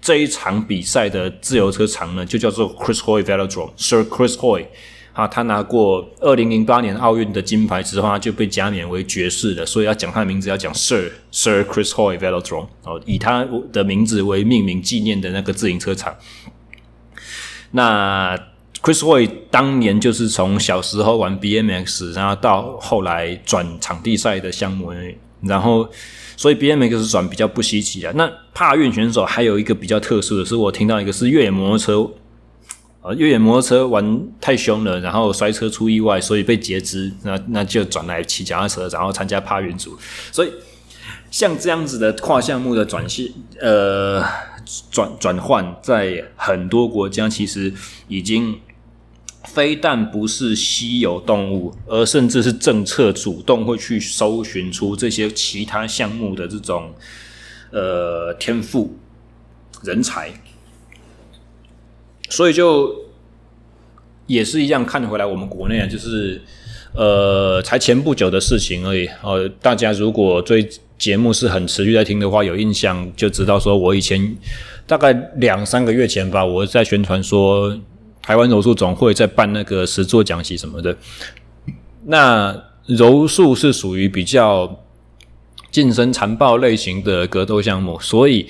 [0.00, 4.66] 这一场比赛的自由车场呢，就叫做 Chris Hoy Velodrome，Sir Chris Hoy。
[5.12, 16.14] 啊，他拿过二零零八年奥运的金牌之后，他就被加冕为爵士了，所以要讲他的名字，要讲 Sir Sir Chris Hoy Velodrome，哦，以他的名字为命名纪念的那个自行车场。
[17.72, 18.34] 那
[18.82, 24.92] Chris Hoy 当年就是从小时候玩 BMX，然后到后来转场地赛的项目，
[25.42, 25.88] 然后
[26.36, 28.12] 所以 BMX 转比较不稀奇啊。
[28.16, 32.10] 那帕运选手还有一个比较特殊的是，我听到一个是越野摩托车。
[33.02, 37.12] 呃，越野摩托车玩太凶了，然后摔车出意外，所以被截肢。
[37.24, 39.98] 那那就转来骑脚踏车，然后参加趴云组。
[40.30, 40.52] 所以
[41.28, 44.22] 像这样子的跨项目的转系，呃，
[44.92, 47.74] 转转换，在很多国家其实
[48.06, 48.60] 已经
[49.46, 56.94] 非但不是稀有动物，而甚至是政策主动会去搜寻出这些其他项目的这种
[57.72, 58.96] 呃天赋
[59.82, 60.32] 人才。
[62.32, 62.90] 所以就
[64.26, 66.40] 也是一样，看回来我们国内啊，就是
[66.94, 69.06] 呃，才前不久的事情而已。
[69.22, 70.66] 呃，大家如果追
[70.96, 74.34] 节目是很持续在听的话，有印象就知道，说我以前
[74.86, 77.78] 大概两三个月前吧，我在宣传说
[78.22, 80.96] 台湾柔术总会在办那个实作讲席什么的。
[82.06, 84.80] 那柔术是属于比较
[85.70, 88.46] 近身残暴类型的格斗项目，所以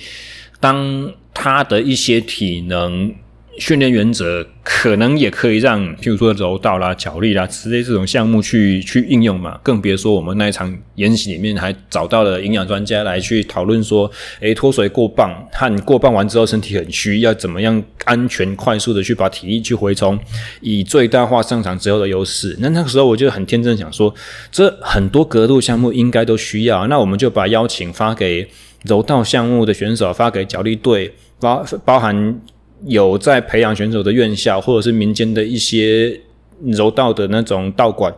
[0.61, 3.13] 当他的一些体能。
[3.59, 9.59] 训练原则可能也可以让，譬如说柔道啦、脚力啦之类这种项目去去应用嘛。
[9.61, 20.19] 更别说我们那一场演习里面还找到了营养专家来去讨论说，诶，脱水过磅和过磅完之后身体很虚，要怎么样安全快速的去把体力去回充，
[20.61, 22.57] 以最大化上场之后的优势。
[22.59, 24.13] 那那个时候我就很天真想说，
[24.51, 28.49] 这很多格斗项目应该都需要，那我们就把邀请发给
[28.85, 32.41] 柔道项目的选手，发给脚力队，包包含。
[32.85, 36.19] 有在培养选手的院校，或者是民间的一些
[36.65, 38.13] 柔道的那种道馆。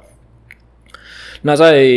[1.41, 1.88] 那在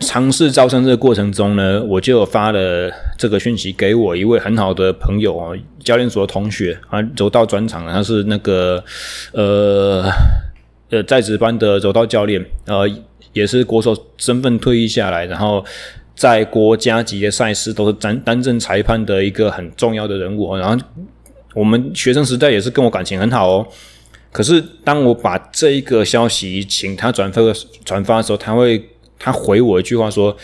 [0.00, 8.82] 尝试招生这个过程中呢，我就发了这个讯息给我一位很好的朋友啊，教练所的同学啊，柔道专长，他是那个
[9.32, 10.04] 呃
[10.90, 12.88] 呃在职班的柔道教练，呃，
[13.32, 15.64] 也是国手身份退役下来，然后。
[16.18, 20.74] 在国家级的赛事都是担担任裁判的一个很重要的人物，然后
[21.56, 23.66] 我们学生时代也是跟我感情很好哦。
[24.30, 27.40] 可是当我把这一个消息请他转发
[27.82, 30.36] 转发的时候，他会他回我一句话说：“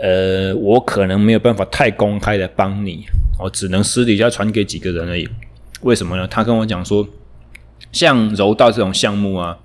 [0.00, 3.04] 呃，我可能没有办法太公开的帮你，
[3.38, 5.28] 我只能私底下传给几个人而已。
[5.82, 6.26] 为什么呢？
[6.26, 7.06] 他跟我讲说，
[7.92, 9.58] 像柔道这种项目啊，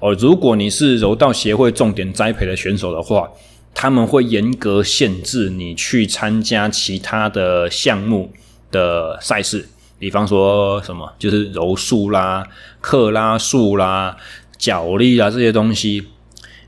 [0.00, 3.30] 哦，如果你是柔道协会重点栽培的选手的话。”
[3.78, 8.32] 他们会严格限制你去参加其他的项目
[8.70, 12.46] 的赛事，比方说什么就是柔术啦、
[12.80, 14.16] 克拉术啦、
[14.58, 16.08] 脚力啦这些东西。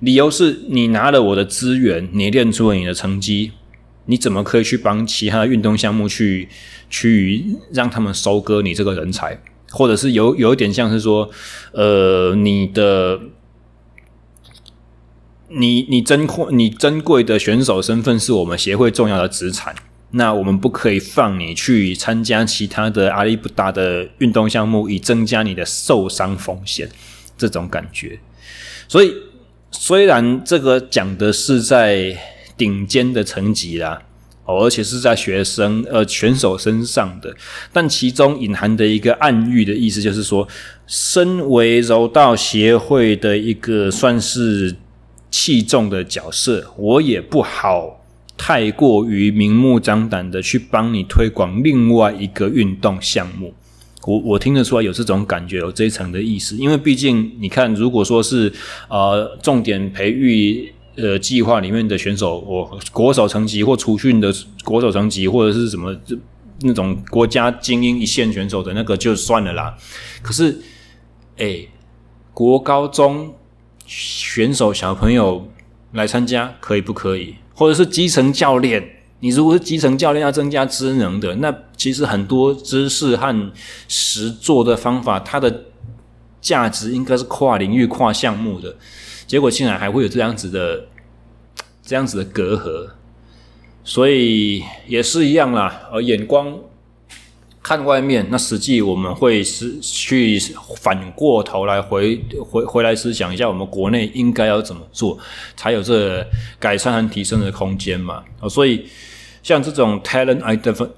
[0.01, 3.53] 理由是你拿了我的资源，你练出了你的成绩，
[4.07, 6.49] 你怎么可以去帮其他的运动项目去
[6.88, 9.41] 去让他们收割你这个人才？
[9.71, 11.31] 或者是有有一点像是说，
[11.73, 13.21] 呃，你的。
[15.51, 19.75] 你你珍贵你珍贵的选手身份是我们协会重要的资产，
[20.12, 26.88] 那我们不可以放你去参加其他的阿里不达的运动项目，以增加你的受伤风险。
[27.37, 28.18] 这种感觉，
[28.88, 29.14] 所以
[29.71, 32.16] 虽然这个讲的是在
[32.57, 34.03] 顶尖的层级啦，
[34.44, 37.33] 哦，而且是在学生呃选手身上的，
[37.73, 40.49] 但其中隐含的一个暗喻的意思就是说，
[40.88, 44.77] 身为柔道协会的一个算是。
[45.31, 47.97] 器重的角色，我也不好
[48.38, 53.53] 太过于明目张胆的去帮你推广另外一个运动项目。
[54.07, 56.57] 我我听得出来有这种感觉，有这一层的意思。
[56.57, 58.51] 因为毕竟你看，如果说是
[58.88, 64.33] 呃重点培育呃计划里面的选手，我国手层级或储训的
[64.64, 65.94] 国手层级，或者是什么
[66.62, 69.77] 那种国家精英一线选手的那个就算了啦。
[70.22, 70.59] 可是，
[71.37, 71.66] 哎、
[72.33, 73.35] 国高中
[73.85, 75.51] 选手小朋友
[75.92, 77.35] 来参加可以不可以？
[77.59, 78.81] 或者是基层教练，
[79.18, 83.53] 你如果是基层教练要增加职能的，那其实很多知识和
[83.88, 85.64] 实做的方法，它的
[86.40, 88.77] 价值应该是跨领域、跨项目的。
[89.27, 90.87] 结果竟然还会有这样子的、
[91.83, 92.90] 这样子的隔阂，
[93.83, 95.88] 所以也是一样啦。
[95.92, 96.57] 而眼光
[97.62, 100.38] 看外面，那实际我们会是去
[100.77, 105.18] 反过头来回回回来思想一下，我们国内应该要怎么做，
[105.57, 106.27] 才有这
[106.59, 108.23] 改善和提升的空间嘛？
[108.49, 108.87] 所以
[109.42, 110.40] 像这种 talent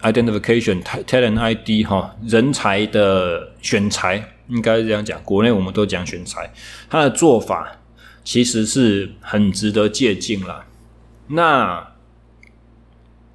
[0.03, 5.23] identification、talent ID 哈，人才的选才，应该是这样讲。
[5.25, 6.53] 国内我们都讲选才，
[6.88, 7.77] 他的做法。
[8.23, 10.66] 其实是很值得借鉴啦。
[11.29, 11.94] 那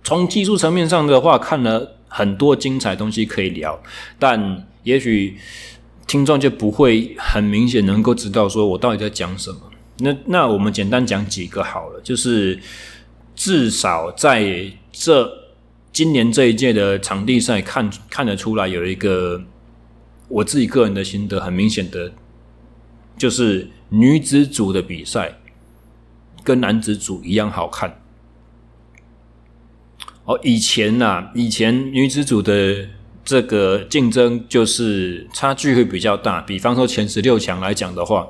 [0.03, 3.81] 从技术层面上的话，看了很多精彩东西可以聊，
[4.17, 5.37] 但也许
[6.07, 9.59] 听众就不会很明显能够知道说我到底在讲什么。
[9.99, 12.59] 那那我们简单讲几个好了，就是
[13.35, 15.31] 至少在这
[15.91, 19.43] 今年这一届的场地赛看看得出来，有一个
[20.27, 22.11] 我自己个人的心得，很明显的
[23.17, 23.69] 就是。
[23.89, 25.37] 女子组的比赛
[26.43, 28.01] 跟男子组一样好看。
[30.25, 32.87] 哦，以前呐、以前女子组的
[33.23, 36.41] 这个竞争就是差距会比较大。
[36.41, 38.27] 比方说前十六强来讲的话，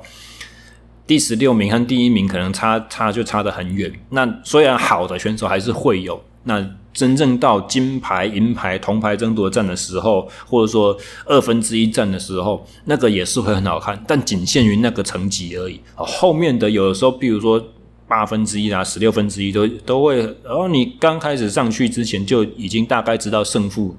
[1.06, 3.92] 第十六名和第一名可能差差就差得很远。
[4.10, 6.66] 那虽然好的选手还是会有，那。
[6.96, 15.78] 真正到金牌、银牌、铜牌争夺战的时候，或者说二分之一战的时候，那个也是会很好看，但仅限于那个层级而已。
[15.94, 17.62] 后面的有的时候，比如说
[18.08, 23.96] 八分之一啊、十六分之一都都会，然后你刚开始上去之前就已经大概知道胜负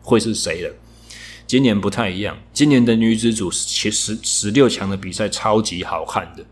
[0.00, 0.74] 会是谁了。
[1.46, 6.44] 今年不太一样，今年的女子组其实十六强的比赛超级好看的。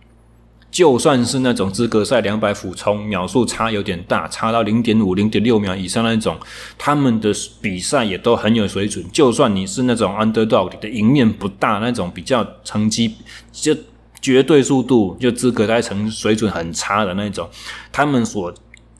[0.70, 6.38] 就算是那种资格赛两百俯冲秒数差有点大，差到零点五、零点六秒以上那种，
[6.78, 9.04] 他们的比赛也都很有水准。
[9.12, 13.16] 就算你是那种 underdog 的赢面不大那种，比较成绩
[13.50, 13.74] 就
[14.20, 17.48] 绝对速度就资格赛成水准很差的那种，
[17.90, 18.52] 他们所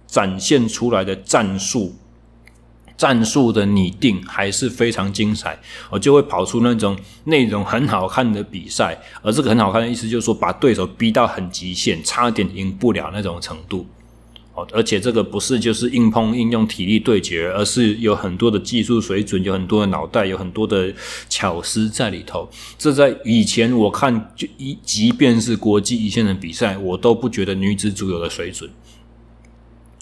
[0.06, 1.94] 展现出来的战术。
[2.96, 13.86] 战术的拟定还是非常精彩，我就会跑出那种内容很好看的比赛，而这个很好看的意思就是说，把对手逼到很极限，差点赢不了那种程度。
[14.54, 20.92] 哦，而且这个不是就是硬碰硬用体力对决，而是有很多的技术水准，有很多的脑袋，有很多的
[21.28, 22.48] 巧思在里头。
[22.76, 28.70] 这在以前我看就一，即便是国际一线的比赛，我都不觉得女子组有的水准，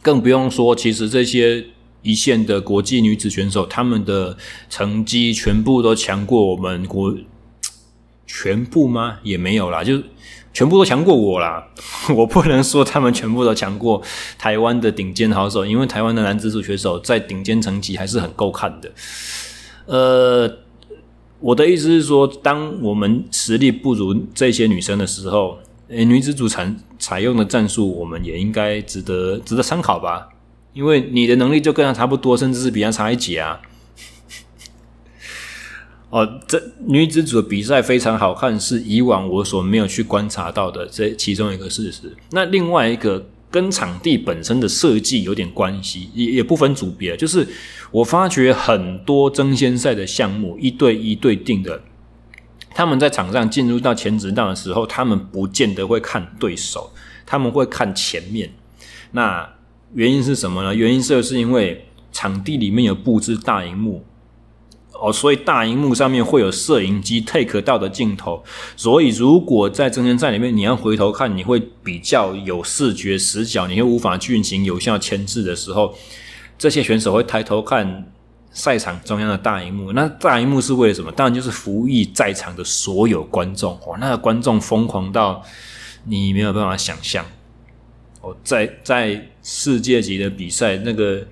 [0.02, 1.66] 更不用说其实这些。
[2.00, 4.34] 一线的国际女子选手，她们的
[4.70, 7.12] 成绩全部都强过我们国，
[8.28, 9.18] 全部吗？
[9.24, 10.00] 也没有啦，就
[10.52, 11.66] 全部都强过我啦。
[12.14, 14.00] 我不能说他们全部都强过
[14.38, 18.92] 台湾的顶尖好手，因为台湾的男子组选手在顶尖成绩还是很够看的。
[19.86, 20.58] 呃，
[21.40, 30.28] 我的意思是说，当我们实力不如这些女生的时候，诶，女子组采采用的战术，我们也应该值得值得参考吧。
[30.74, 33.58] 因为你的能力就跟他差不多，甚至是比他差一级啊！
[36.10, 42.14] 哦，这女子组的比赛非常好看，是以往我所没有去观察到的这其中一个事实。
[42.30, 47.46] 那另外一个跟场地本身的设计有点关系，也也不分组别，就是
[47.90, 51.82] 我发觉很多争先赛的项目一对一对定的，
[52.74, 56.90] 他们在场上进入到前直道的时候，他们不见得会看对手，
[57.26, 58.50] 他们会看前面。
[59.12, 59.46] 那
[59.94, 60.74] 原因是什么呢？
[60.74, 64.04] 原因是是因为场地里面有布置大荧幕
[65.00, 68.42] 哦，所以大荧幕上面会有摄影机 take 到的镜头，
[68.76, 75.94] 所以如果在真人赛里面你要回头看，你会比较有视觉死角，你会无法进行有效牵制的时候，
[76.58, 78.12] 这些选手会抬头看
[78.50, 79.92] 赛场中央的大荧幕。
[79.92, 81.12] 那大荧幕是为了什么？
[81.12, 85.40] 当然就是服役在场的所有观众哦，那个观众疯狂到
[86.04, 87.24] 你没有办法想象。
[88.20, 91.24] 哦，在在世界级的比赛，那个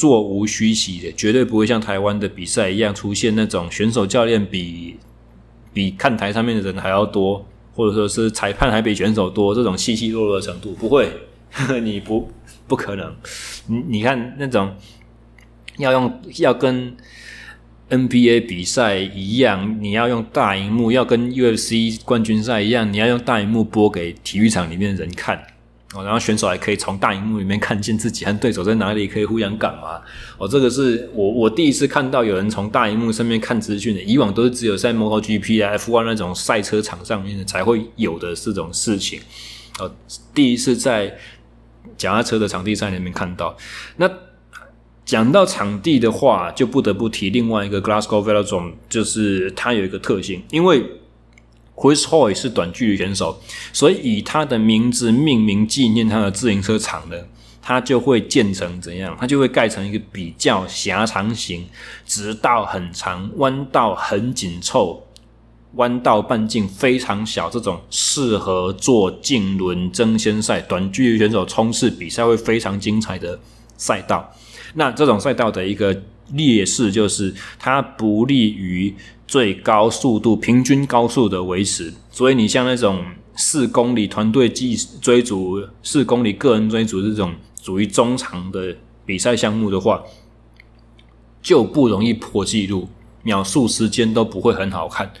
[0.00, 4.96] 座无虚席的，绝对不会像台湾的比赛一样出现那种选手教练比
[5.74, 7.44] 比看台上面的人还要多，
[7.74, 11.04] 或者说是裁判还比选手多这种稀稀落落的程度，不会，
[11.50, 12.30] 呵 呵你不
[12.66, 13.14] 不可能。
[13.66, 14.74] 你你看那种
[15.76, 16.96] 要用要跟
[17.90, 25.42] NBA 比赛一样，你要用大荧幕，要跟 UFC 冠军赛一样，你要用大荧幕播给体育场里面的人看。
[25.92, 30.00] 哦，然后选手还可以从大荧幕里面看见自己和对手在哪里，可以互相干嘛。
[30.38, 39.20] 哦，这个是我我第一次看到有人从大荧幕上面看资讯的，以往都是只有在 MotoGP 啊、F1 那种赛车场上面才会有的这种事情。
[39.80, 39.90] 哦，
[40.32, 41.16] 第一次在
[41.96, 43.56] 脚踏车的场地赛里面看到。
[43.96, 44.08] 那
[45.04, 50.88] 讲到场地的话，就不得不提另外一个 Glasgow Velodrome，就是它有一个特性，因为
[51.80, 53.40] Chris Hoy 是短距离选手，
[53.72, 57.16] 所以以他的名字命名纪念他的自行车场呢，
[57.62, 59.16] 它就会建成怎样？
[59.18, 61.66] 它就会盖成一个比较狭长型，
[62.04, 65.06] 直道很长，弯道很紧凑，
[65.76, 73.38] 弯道半径非常小，这种适合做竞轮争先赛、短距离选手冲刺比赛会非常精彩的
[73.78, 74.30] 赛道。
[74.74, 76.02] 那这种赛道的一个
[76.32, 78.94] 劣势就是它不利于
[79.26, 83.04] 最高速度、平均高速的维持，所以你像那种
[83.36, 88.76] 四公里团队计追逐、四公里个人追逐这种属于中长的
[89.06, 90.02] 比赛项目的话，
[91.40, 92.88] 就不容易破纪录，
[93.22, 95.12] 秒数时间都不会很好看。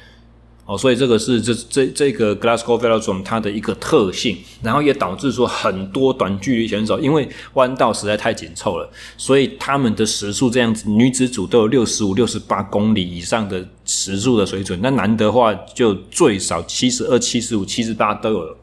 [0.70, 18.56] 哦，所以这个是这这这个 Glasgow Velodrome 它的一个特性，然后也导致说很多短距离选手因为弯道实在太紧凑了，所以他们的时速这样子，女子组都有六十五、六十八公里以上的时速的水准，那男的话就最少七十二、七十五、七十八都有。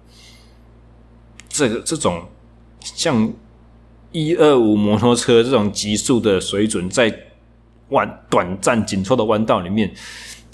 [1.49, 2.23] 这个这种
[2.79, 3.33] 像
[4.13, 7.13] 一二五摩托车这种极速的水准，在
[7.89, 9.93] 弯短暂紧凑的弯道里面。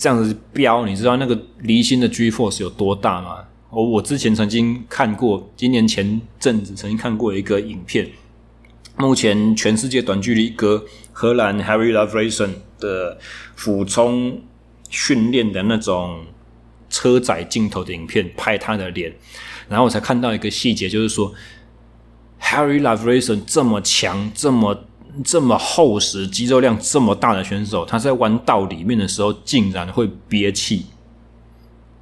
[0.03, 3.37] 这样子飙，你知道那个离心的 G force 有多大吗？
[3.69, 8.09] 我我之前曾经看过，今年前阵子曾经看过一个影片。
[8.97, 10.83] 目前全世界短距离哥
[11.13, 12.49] 荷兰 Harry Lovelace
[12.81, 13.17] 的
[13.55, 14.41] 俯冲
[14.89, 16.25] 训练的那种
[16.89, 19.15] 车载镜头的影片，拍他的脸，
[19.69, 21.33] 然后我才看到一个细节，就是说
[22.41, 24.83] Harry Lovelace 这么强，这么。
[25.23, 30.85] 这么厚实、肌肉量这么大的选手，他在弯道里面的时候竟然会憋气，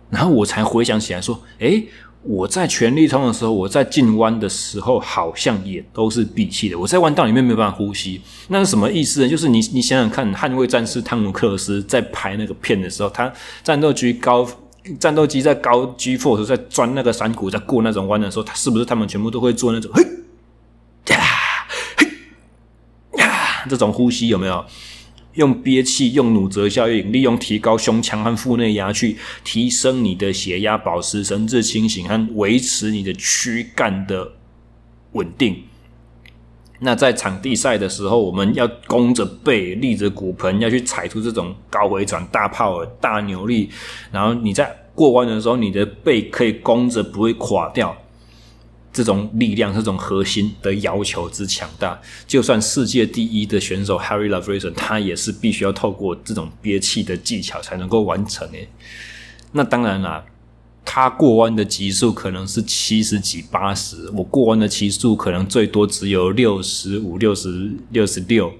[0.09, 1.87] 然后我才回想起来说：“诶，
[2.23, 6.77] 我在全力冲的时候，我在进弯的时候好像也都是闭气的。
[6.77, 9.27] 我在弯道里面没有办法呼吸，那是什么意思呢？
[9.27, 13.33] 就是你你想想看，捍卫战士汤姆克斯在拍那个片的时候，他
[13.63, 14.47] 战斗机高
[14.99, 20.03] 战斗机在高 G force 在钻那个山谷，在过那种弯的时候，他是不是他们全部都会做那种嘿？”
[23.69, 24.65] 这种呼吸有没有
[25.33, 34.33] 用憋气、用努泽效应，利用提高胸腔和腹内压去提升你的血压，保持神志清醒和维持你的躯干的
[35.13, 35.63] 稳定？
[36.83, 43.69] 那在场地赛的时候，我们要弓着背、立着骨盆，要去踩出这种高回转、大炮耳、大扭力，
[44.11, 47.95] 然后你在过弯的时候，你的背可以弓着，不会垮掉。
[48.93, 58.67] 这种力量、这种核心的要求之强大，就算世界第一的选手 Harry Lovelace，他也是必须要透过这种憋气的技巧才能够完成诶。
[59.53, 60.25] 那当然啦，
[60.83, 68.51] 他过弯的极速可能是七十几、八十，我过弯的极速可能最多只有六十五、六十六十六。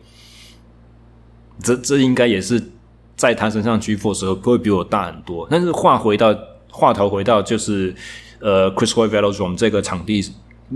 [1.62, 2.72] 这这应该也是
[3.18, 5.46] 在他身上 G force 时候不会比我大很多。
[5.52, 6.34] 但是话回到
[6.70, 7.94] 话头回到就是。
[8.42, 10.32] 呃，Chris Hoy Velodrome 这个场地，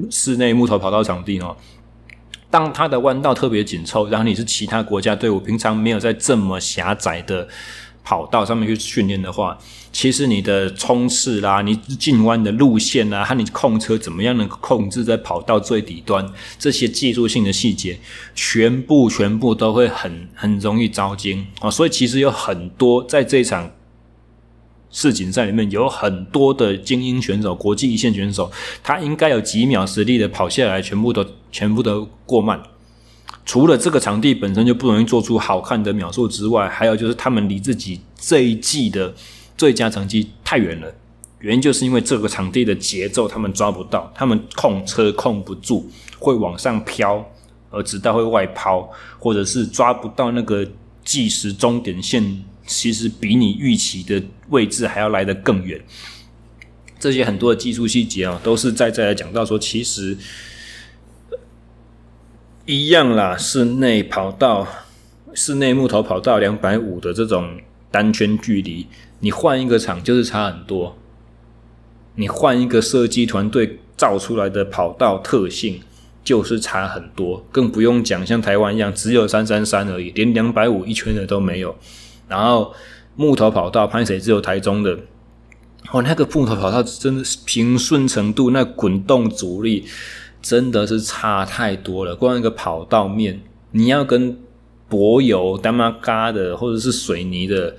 [0.09, 1.57] 室内木头跑道场地哦，
[2.51, 7.47] 当它的弯道特别紧凑，然后你是其他国家队伍，平常没有在这么狭窄的
[8.03, 9.57] 跑道上面去训练的话，
[9.91, 16.23] 其实你的冲刺啦，你进弯的路线啦，和你控车怎么样能控制在跑道最底端，
[16.59, 17.97] 这些技术性的细节，
[18.35, 21.71] 全部全部都会很很容易遭惊啊！
[21.71, 23.71] 所以其实有很多在这一场。
[24.95, 28.49] 世锦赛里面有很多的精英选手，国际一线选手，
[28.81, 32.63] 他应该有几秒实力的跑下来，全部都全部都过慢。
[33.45, 39.13] 除了这个场地本身就不容易做出好看的秒数之外，还有就是他们离自己这一季的
[39.57, 40.89] 最佳成绩太远了。
[41.39, 45.85] 原因就是因为这个场地的节奏他们抓不到，他们控车控不住，
[46.19, 47.21] 会往上飘，
[47.69, 48.89] 而直到会外抛，
[49.19, 50.65] 或者是抓不到那个
[51.03, 52.45] 计时终点线。
[52.67, 54.19] 其实比你预期的
[54.49, 55.81] 位置还要来得更远，
[56.99, 60.17] 这些很多的技术细节啊，都是在在讲到说，其实
[62.65, 64.67] 一样啦，室内跑道、
[65.33, 67.59] 室内木头跑道两百五的这种
[67.91, 68.87] 单圈距离，
[69.19, 70.97] 你换一个场就是差很多，
[72.15, 75.79] 你换一个设计团队造出来的跑道特性
[76.23, 81.75] 就是差很多，更不用讲像台湾一样只有三三三而已，连两百五一圈的都没有。
[82.27, 82.73] 然后
[83.15, 84.97] 木头跑道，潘谁只有台中的
[85.91, 89.85] 哦，那个木头跑道真的是平顺程度，那滚动阻力
[90.41, 92.15] 真的是差太多了。
[92.15, 93.39] 光一个跑道面，
[93.71, 94.37] 你要跟
[94.89, 97.75] 柏油、丹妈嘎的或者是水泥的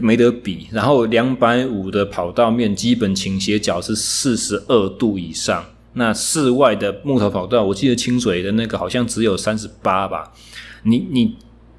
[0.00, 0.68] 没得比。
[0.70, 5.64] 然后两百五的跑道面，基本倾斜角是四十二度以上。
[5.94, 10.32] 那室外的木头跑道，我记得清水的那个好像只有三十八吧。
[10.82, 11.36] 你你。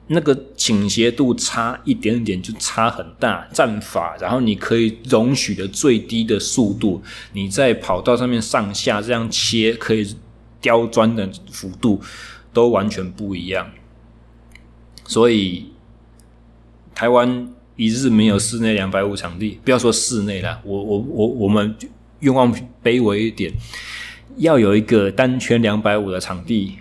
[0.10, 7.02] 那个倾斜度差一点点就差很大，战法，然后你可以容许的最低的速度，
[7.34, 10.16] 你在跑道上面上下这样切，可以
[10.62, 12.02] 刁钻的幅度
[12.54, 13.70] 都完全不一样。
[15.06, 15.72] 所以
[16.96, 21.76] 台湾一日没有室内两百五场地，不要说室内了，我我我我们
[22.20, 23.52] 愿望卑微一点，
[24.38, 26.78] 要有一个单圈两百五的场地。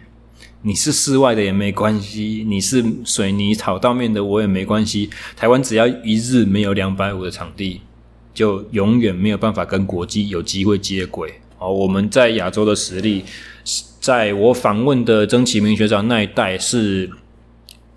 [0.62, 5.08] 你是室外的也没关系，你是水泥草道面的我也没关系。
[5.36, 7.82] 台湾只要一日没有两百五的场地，
[8.34, 11.34] 就永远没有办法跟国际有机会接轨。
[11.58, 13.22] 哦，我们在亚洲的实力，
[14.00, 17.08] 在我访问的曾启明学长那一代是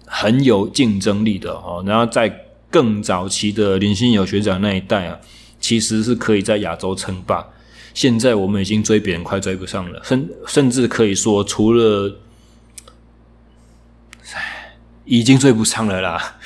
[0.05, 1.83] 很有竞争力的哦。
[1.87, 5.19] 然后在更早期的林心友学长那一代啊，
[5.59, 7.43] 其实是可以在亚洲称霸。
[7.95, 12.15] 现在我们已经追别人快追不上了，甚甚至可以说除了。
[15.09, 16.37] 已经追不上了啦，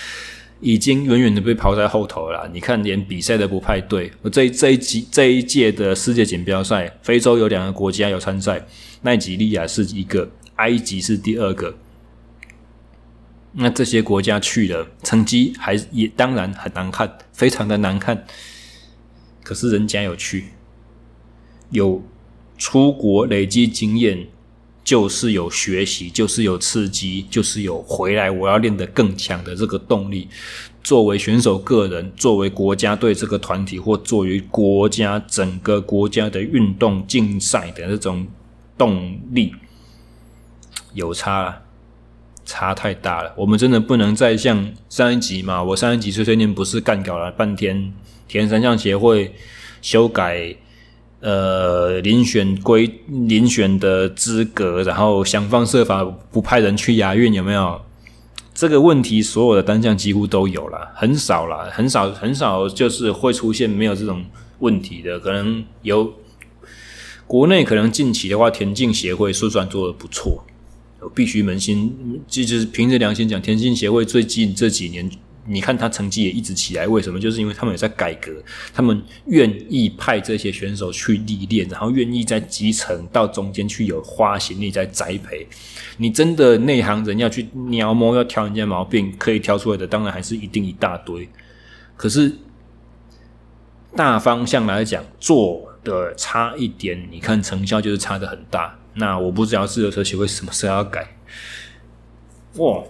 [0.61, 2.49] 已经远远的被抛在后头了啦。
[2.53, 4.09] 你看，连比赛都不派队。
[4.31, 8.65] 这这一季这一届的世界锦标赛，非洲有两个国家有参赛，
[9.01, 11.75] 奈及利亚是一个，埃及是第二个。
[13.51, 18.25] 那这些国家去了，成绩还也当然很难看，非常的难看。
[19.43, 20.53] 可是人家有去，
[21.71, 22.01] 有
[22.57, 24.29] 出国累积经验。
[24.83, 30.27] 就是有学习，就是有刺激，就是有回来我要练得更强的这个动力。
[30.83, 38.27] 作为选手个人，作为国家队这个团体，或作为国家整个国家的运动竞赛的这种
[38.77, 39.53] 动力，
[40.93, 41.61] 有差了，
[42.45, 43.33] 差太大了。
[43.37, 45.63] 我们真的不能再像上一集嘛？
[45.63, 47.93] 我上一集碎碎念不是干搞了半天，
[48.27, 49.33] 田三项协会
[49.81, 50.57] 修改。
[51.23, 57.79] 呃，遴选归遴选的资格，然后想方设法不派人去亚运，有没有
[58.53, 59.21] 这个问题？
[59.21, 64.25] 所有的单项几乎都有了，很少了，很少很少，就是会出现没有这种
[64.59, 65.17] 问题的。
[65.17, 66.13] 可能有
[67.25, 70.43] 国内可能近期的话，田径协会说算做得不错，
[70.99, 75.09] 我必须扪心，就是凭着良心讲，田径协会最近这几年。
[75.45, 77.19] 你看他成绩也一直起来，为什么？
[77.19, 78.31] 就是因为他们有在改革，
[78.73, 85.45] 他们愿意派这些选手去历练，然后愿意在基层到中间去有花心力在栽培。
[85.97, 91.27] 你真的内行人要去描摸，要挑人家毛病，可以挑出来的，当然还是一定一大堆。
[91.97, 92.33] 可是
[93.95, 98.79] 大方向来讲，做的差一点，你看成效就是差的很大。
[98.93, 101.17] 那我不知道自由车协会什么时候要改。
[102.55, 102.81] 哇，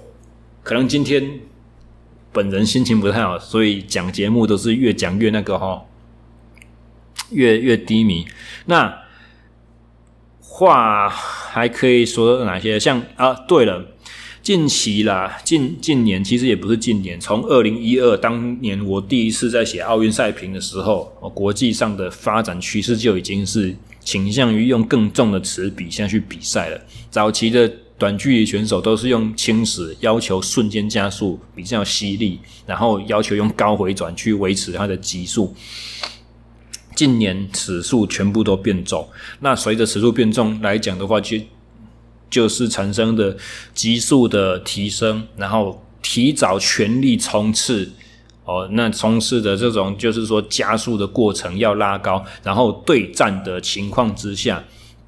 [0.61, 1.39] 可能今天。
[2.33, 5.83] 本人心情不太好，所以讲节目都是越讲越那个哈，
[7.29, 8.25] 越越低迷。
[8.65, 9.03] 那
[10.39, 12.79] 话还可以说哪些？
[12.79, 13.85] 像啊，对了，
[14.41, 26.81] 近期啦，近近年其实也不是近年，从二零一二当年我第一次在写奥运赛评的时候，国际上的发展趋势就已经是倾向于用更重的词笔下去比赛了。
[27.11, 27.71] 早期的。
[28.03, 35.55] 短距离选手都是用轻齿，要求瞬间加速比较犀利，然后要求用高回转去维持它的极速。
[36.93, 39.07] 近年尺数全部都变重，
[39.39, 41.37] 那随着尺数变重来讲的话，就
[42.29, 43.37] 就是产生的
[43.73, 47.89] 极速的提升，然后提早全力冲刺
[48.43, 54.61] 哦，那冲刺的这种就是说加速的过程要拉高，然后对战的情况之下，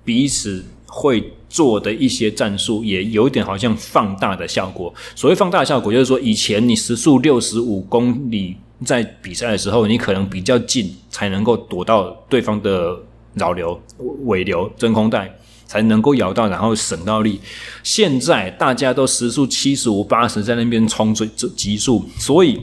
[0.06, 1.34] 彼此会。
[1.56, 4.94] 做的一些战术也有点好像放大的效果。
[5.16, 13.00] 所谓放大的效果，就是说以前你时速六十五公里在比赛的时候，你可能比较近才能够躲到对方的
[13.36, 13.82] 扰流、
[14.26, 15.34] 尾流、真空带，
[15.66, 17.40] 才能够咬到，然后省到力。
[17.84, 21.26] 现在大家都时速七十五、八十在那边冲最
[21.56, 22.60] 极速，所以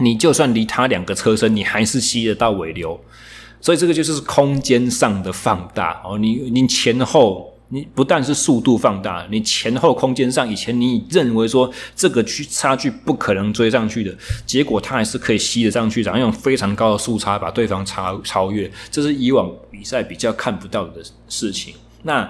[0.00, 2.98] 你就算离他两个车身，你还是吸得到尾流。
[3.60, 7.52] 所以这个就是空间上的放大哦，你你前后。
[7.70, 14.16] 你不但是速度放大，你前后空间上，以前你认为说这个区差距不可能追上去的，
[14.46, 21.74] 结果它还是可以吸得上去，然后用非常高的速差把对方超超越，这是以往比赛比较看不到的事情。
[22.04, 22.28] 那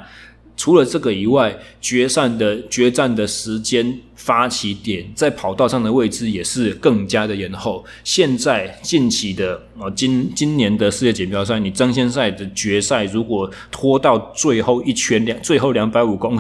[0.59, 7.85] 除了这个以外，决赛的决战的时间、发起点在跑道上的位置也是更加的延后。
[8.03, 16.37] 现在近期的呃今今年的世界锦标赛，你争先赛的决赛如果拖到最后一圈两最后两百五公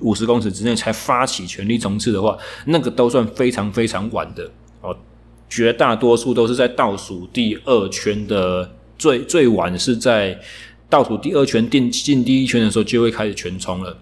[0.00, 4.50] 五十公尺之内才发起全力冲刺的话，那个都算非常非常晚的
[4.80, 4.96] 哦。
[5.50, 10.40] 绝大多数都是在倒数第二圈的最最晚是在。
[10.90, 13.94] 倒数第二圈进进第一圈的时候，就会开始全冲了，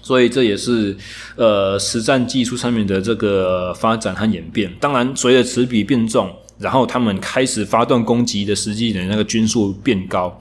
[0.00, 0.96] 所以这也是
[1.34, 4.72] 呃实战技术上面的这个发展和演变。
[4.78, 10.40] 当然，随着齿比变重，然后他们开始发动攻击的实际的那个均速变高，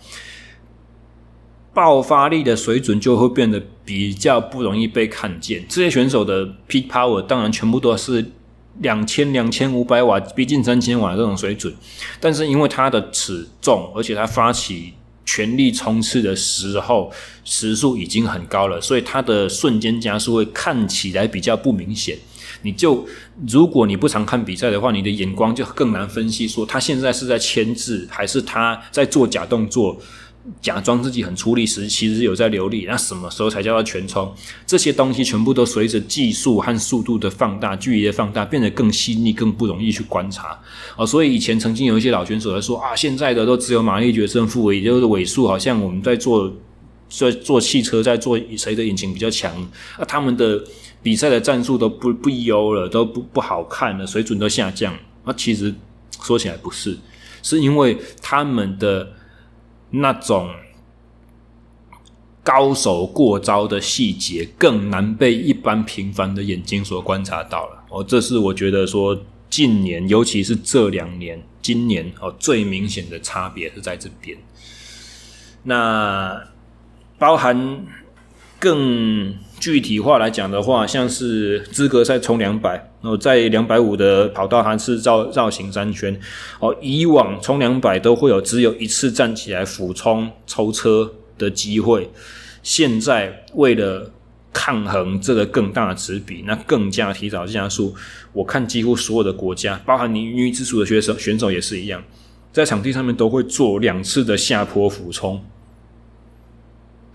[1.74, 5.66] 爆发力的水准就会变得比较不容易被看见。
[5.68, 8.24] 这些选手的 peak power 当然全部都是
[8.82, 11.74] 两千两千五百瓦，逼近三千瓦这种水准，
[12.20, 14.93] 但是因为它的齿重，而且它发起。
[15.26, 17.11] 全力冲刺的时候，
[17.43, 22.17] 时速已经很高了，所以它的瞬间加速会看起来比较不明显。
[22.61, 23.05] 你就
[23.47, 29.99] 如果你不常看比赛的话，你的眼光就更难分析说他现在是在牵制，还是他在做假动作。
[30.62, 32.86] 假装自己很出力时，其实有在流力。
[32.88, 34.32] 那什么时候才叫做全冲？
[34.66, 40.60] 这些东西全部都随着技术和速度的放大、距离的放大，变得更细腻、更不容易去观察。
[40.96, 46.54] 哦，所以以前曾经有一些老选手来说啊，现在的都只有马力决胜负，也就是尾数，好像我们在做
[47.10, 49.52] 在做汽车，在做谁的引擎比较强，
[49.98, 50.64] 那他们的
[51.02, 54.96] 比赛的战术都不不优了，都不不好看了，水准都下降。
[55.24, 55.74] 那其实
[56.22, 56.96] 说起来不是，
[57.41, 59.08] 是因为他们的。
[60.00, 60.50] 那种
[62.43, 67.84] 高手过招的细节，更难被一般平凡的眼睛所观察到了。
[67.89, 69.20] 哦，这是我觉得说
[69.50, 74.38] 近年，尤其是这两年，今年哦最明显的差别是在这边。
[75.64, 76.48] 那
[77.18, 77.86] 包含
[78.60, 79.36] 更
[79.66, 82.91] 具体化来讲的话，像是资格赛冲两百。
[83.01, 86.16] 哦，在两百五的跑道还是绕绕行三圈。
[86.59, 92.07] 哦，以往冲两百都会有只有一次站起来俯冲抽车的机会，
[92.61, 94.11] 现在为了
[94.53, 97.95] 抗衡这个更大的齿比，那更加提早加速。
[98.34, 102.03] 我看几乎所有的国家，包含你女子组的选手选手也是一样，
[102.53, 105.43] 在场地上面都会做两次的下坡俯冲，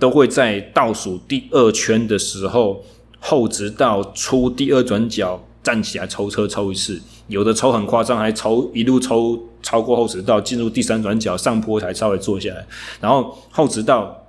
[0.00, 2.84] 都会在倒数第二圈的时候
[3.20, 5.40] 后直道出第二转角。
[5.62, 6.98] 站起来抽车抽一次，
[7.28, 12.66] 有的抽很夸张，还抽一路抽超过后直道，进入第三转角上坡才稍微坐下来，
[12.98, 14.26] 然后后直道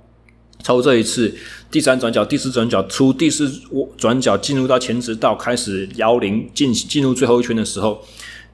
[0.62, 1.34] 抽这一次，
[1.70, 3.50] 第三转角、第四转角出第四
[3.96, 8.02] 转角进入到前直道，开始摇铃进进入最后一圈的时候，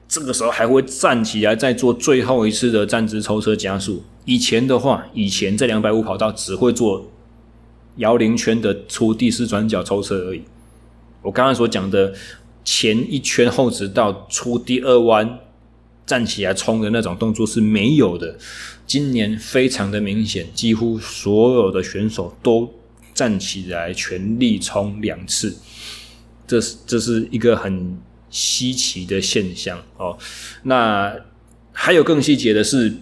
[0.09, 4.03] 这个时候还会站起来再做最后一次的站姿抽车加速。
[4.25, 7.09] 以前的话，以前在两百五跑道只会做
[7.95, 10.43] 摇铃圈的出第四转角抽车而已。
[11.21, 12.13] 我刚刚所讲的。
[12.65, 15.39] 前一圈后直道出第二弯，
[16.05, 18.37] 站起来冲的那种动作是没有的。
[18.85, 22.71] 今年非常的明显，几乎所有的选手都
[23.15, 25.57] 站起来全力冲两次，
[26.45, 27.97] 这是这是一个很
[28.29, 30.17] 稀奇的现象哦。
[30.63, 31.15] 那
[31.71, 32.93] 还有更细节的是。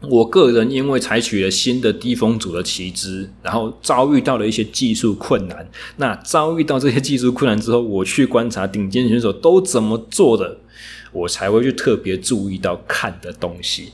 [0.00, 5.68] 我个人因为采取了新的低风阻的旗帜，然后遭遇到了一些技术困难。
[5.96, 10.58] 那遭遇到这些技术困难之后，我去观察顶尖选手都怎么做的，
[11.10, 13.92] 我才会去特别注意到看的东西，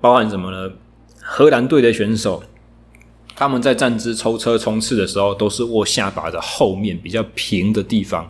[0.00, 0.72] 包含什么呢？
[1.20, 2.44] 荷兰队的选手，
[3.36, 8.28] 他们在站姿抽车冲刺的时候，都是握下巴的后面比较平的地方，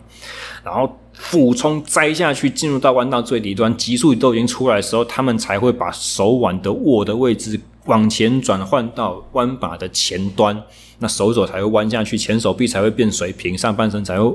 [0.63, 0.95] 然后。
[1.19, 10.61] 俯冲栽下去，进入到弯道最底端，极速都已经出来的时候，他们才会把手腕的握的位置往前转换到弯把的前端，
[10.99, 14.31] 那手肘才会弯下去，前手臂才会变水平，上半身才会。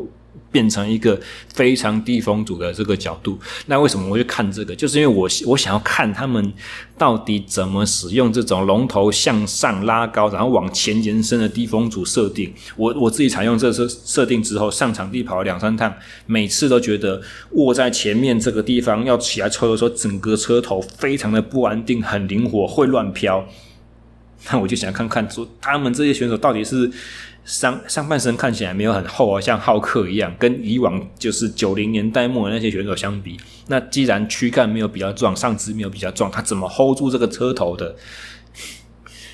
[0.52, 1.18] 变成一个
[1.54, 4.76] 非常低风阻的这个角度，那为什么我会看这个？
[4.76, 6.52] 就是因为我我想要看他们
[6.98, 12.52] 到底怎么使用这种龙头向上拉高，然后往前延伸的低风阻设定。
[12.76, 15.92] 我我自己采用这设设定之后，上场地跑了两三趟，
[16.26, 17.20] 每次都觉得
[17.52, 23.42] 握在前面这个地方要起来抽的时候，整个车头非常的不安定，很灵活，会乱飘。
[24.50, 26.90] 那我就想看看说他们这些选手到底是。
[27.44, 33.36] 上上半身看起来没有很厚啊，像浩克一样，跟以往就是九零年代末的那些选手相比，
[33.66, 37.96] 那既然躯干没有比较壮，上肢没有比较壮，他怎么 hold 住这个车头的？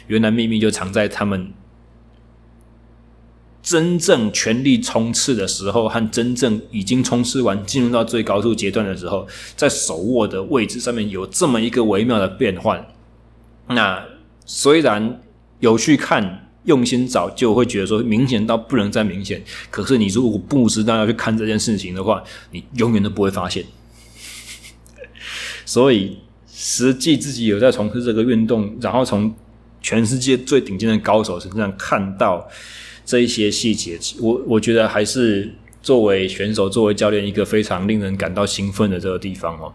[0.07, 1.53] 原来秘密就藏在他们
[3.63, 12.87] 真正全力冲刺的时候，和真正已经冲刺完进入到最高速阶段的时候，在手握的位置上面有这么一个微妙的变换。
[13.69, 14.03] 那
[14.47, 15.21] 虽然
[15.61, 16.48] 有去看。
[16.69, 19.43] 用心找，就会觉得说明显到不能再明显。
[19.71, 23.65] 可是你如果不知道要去看这件事情的话，你永远都不会发现。
[25.67, 29.35] 所以，实际自己有在从事这个运动，然后从
[29.81, 32.49] 全世界最顶尖的高手身上看到
[33.05, 39.73] 这一些细节，我我觉得还是作为选手、作为教练一个非常令人感到兴奋的这个地方哦。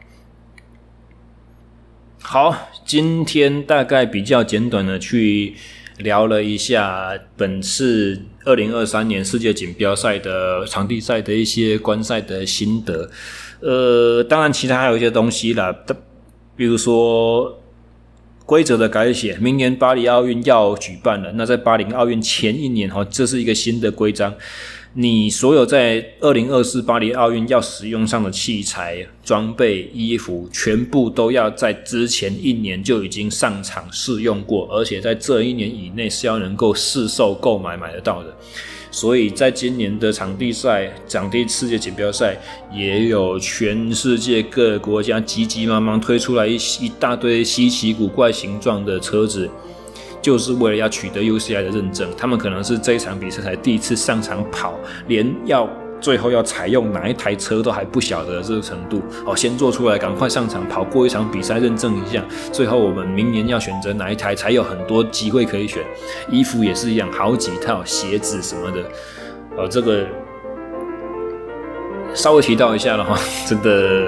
[2.21, 5.55] 好，今天大概比较简短的去
[6.03, 13.09] 聊了一下本次二零二三年世界锦标赛的场地赛的一些观赛的心得。
[13.61, 15.73] 呃，当然其他还有一些东西啦，
[16.55, 17.59] 比如说
[18.45, 24.35] 规则的改写，明年巴黎奥运要举办了，那在巴黎奥运前一年哈，这是一个新的规章。
[24.95, 38.31] 你所有在二零二四巴黎奥运要使用上的器材、装备、衣服，全部都要在之前一年就已经上场试用过，而且在这一年以内是要能够试售购买买得到的。
[38.91, 42.37] 所以在今年的场地赛、场地世界锦标赛，
[42.71, 49.49] 也有全世界各国家急急忙忙推出来一一大堆稀奇古怪形状的车子。
[50.23, 54.73] 就是为了要取得 UCI 的认证，他们可能是这一场比赛才第一次上场跑，
[55.07, 55.69] 连要
[55.99, 59.35] 最后要采用哪一台车都还不晓得这个程度哦。
[59.35, 65.83] 先做出来，赶快上场跑过一场比赛认证一下，最后我们明年要选择哪一台才有很多机会可以选。
[66.31, 68.81] 衣服也是一样，好几套鞋子什么的，
[69.57, 70.05] 哦，这个
[72.13, 74.07] 稍微提到一下了哈， 真的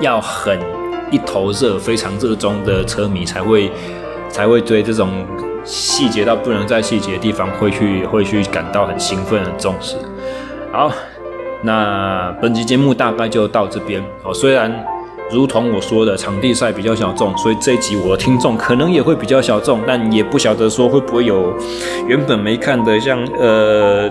[0.00, 0.58] 要很
[1.12, 3.70] 一头热、非常热衷的车迷才会。
[4.34, 5.24] 才会对这种
[5.62, 9.94] 细节到不能再细节的地方，会去会去感到很兴奋、很重视。
[10.72, 10.90] 好，
[11.62, 14.34] 那本期节目大概就到这边哦。
[14.34, 14.84] 虽然
[15.30, 21.54] 如同我说的，场地赛比较小众，所以这一集我的听众可能也会比较小众，但也不晓得说会不会有
[22.08, 24.10] 原本没看的，像呃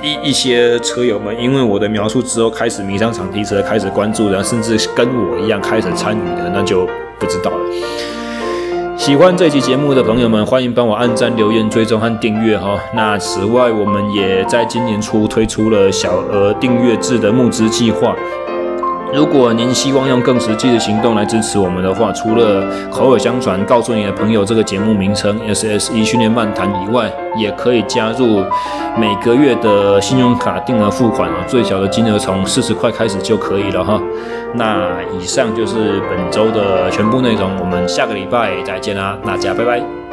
[0.00, 6.86] 一一些车友们，因为我的描述之后开始迷上场地车，开始关注，然后甚至跟我一样开始参与的，那就
[7.18, 8.13] 不知道了。
[9.04, 12.80] 喜欢这期节目的朋友们，欢迎帮我按赞、留言、追踪和订阅哈。
[12.94, 18.16] 那此外，我们也在今年初推出了小额订阅制的募资计划。
[19.14, 28.44] 如果您希望用更实际的行动来支持我们的话，除了口耳相传告诉你的朋友这个节目名称 SSE 训练漫谈以外，也可以加入
[28.98, 34.00] 每个月的信用卡定额付款啊，最小的金额从四十块开始就可以了哈。
[34.54, 34.88] 那
[35.18, 40.03] 以上就是本周的全部内容，我们下个礼拜再见啦，大家拜拜。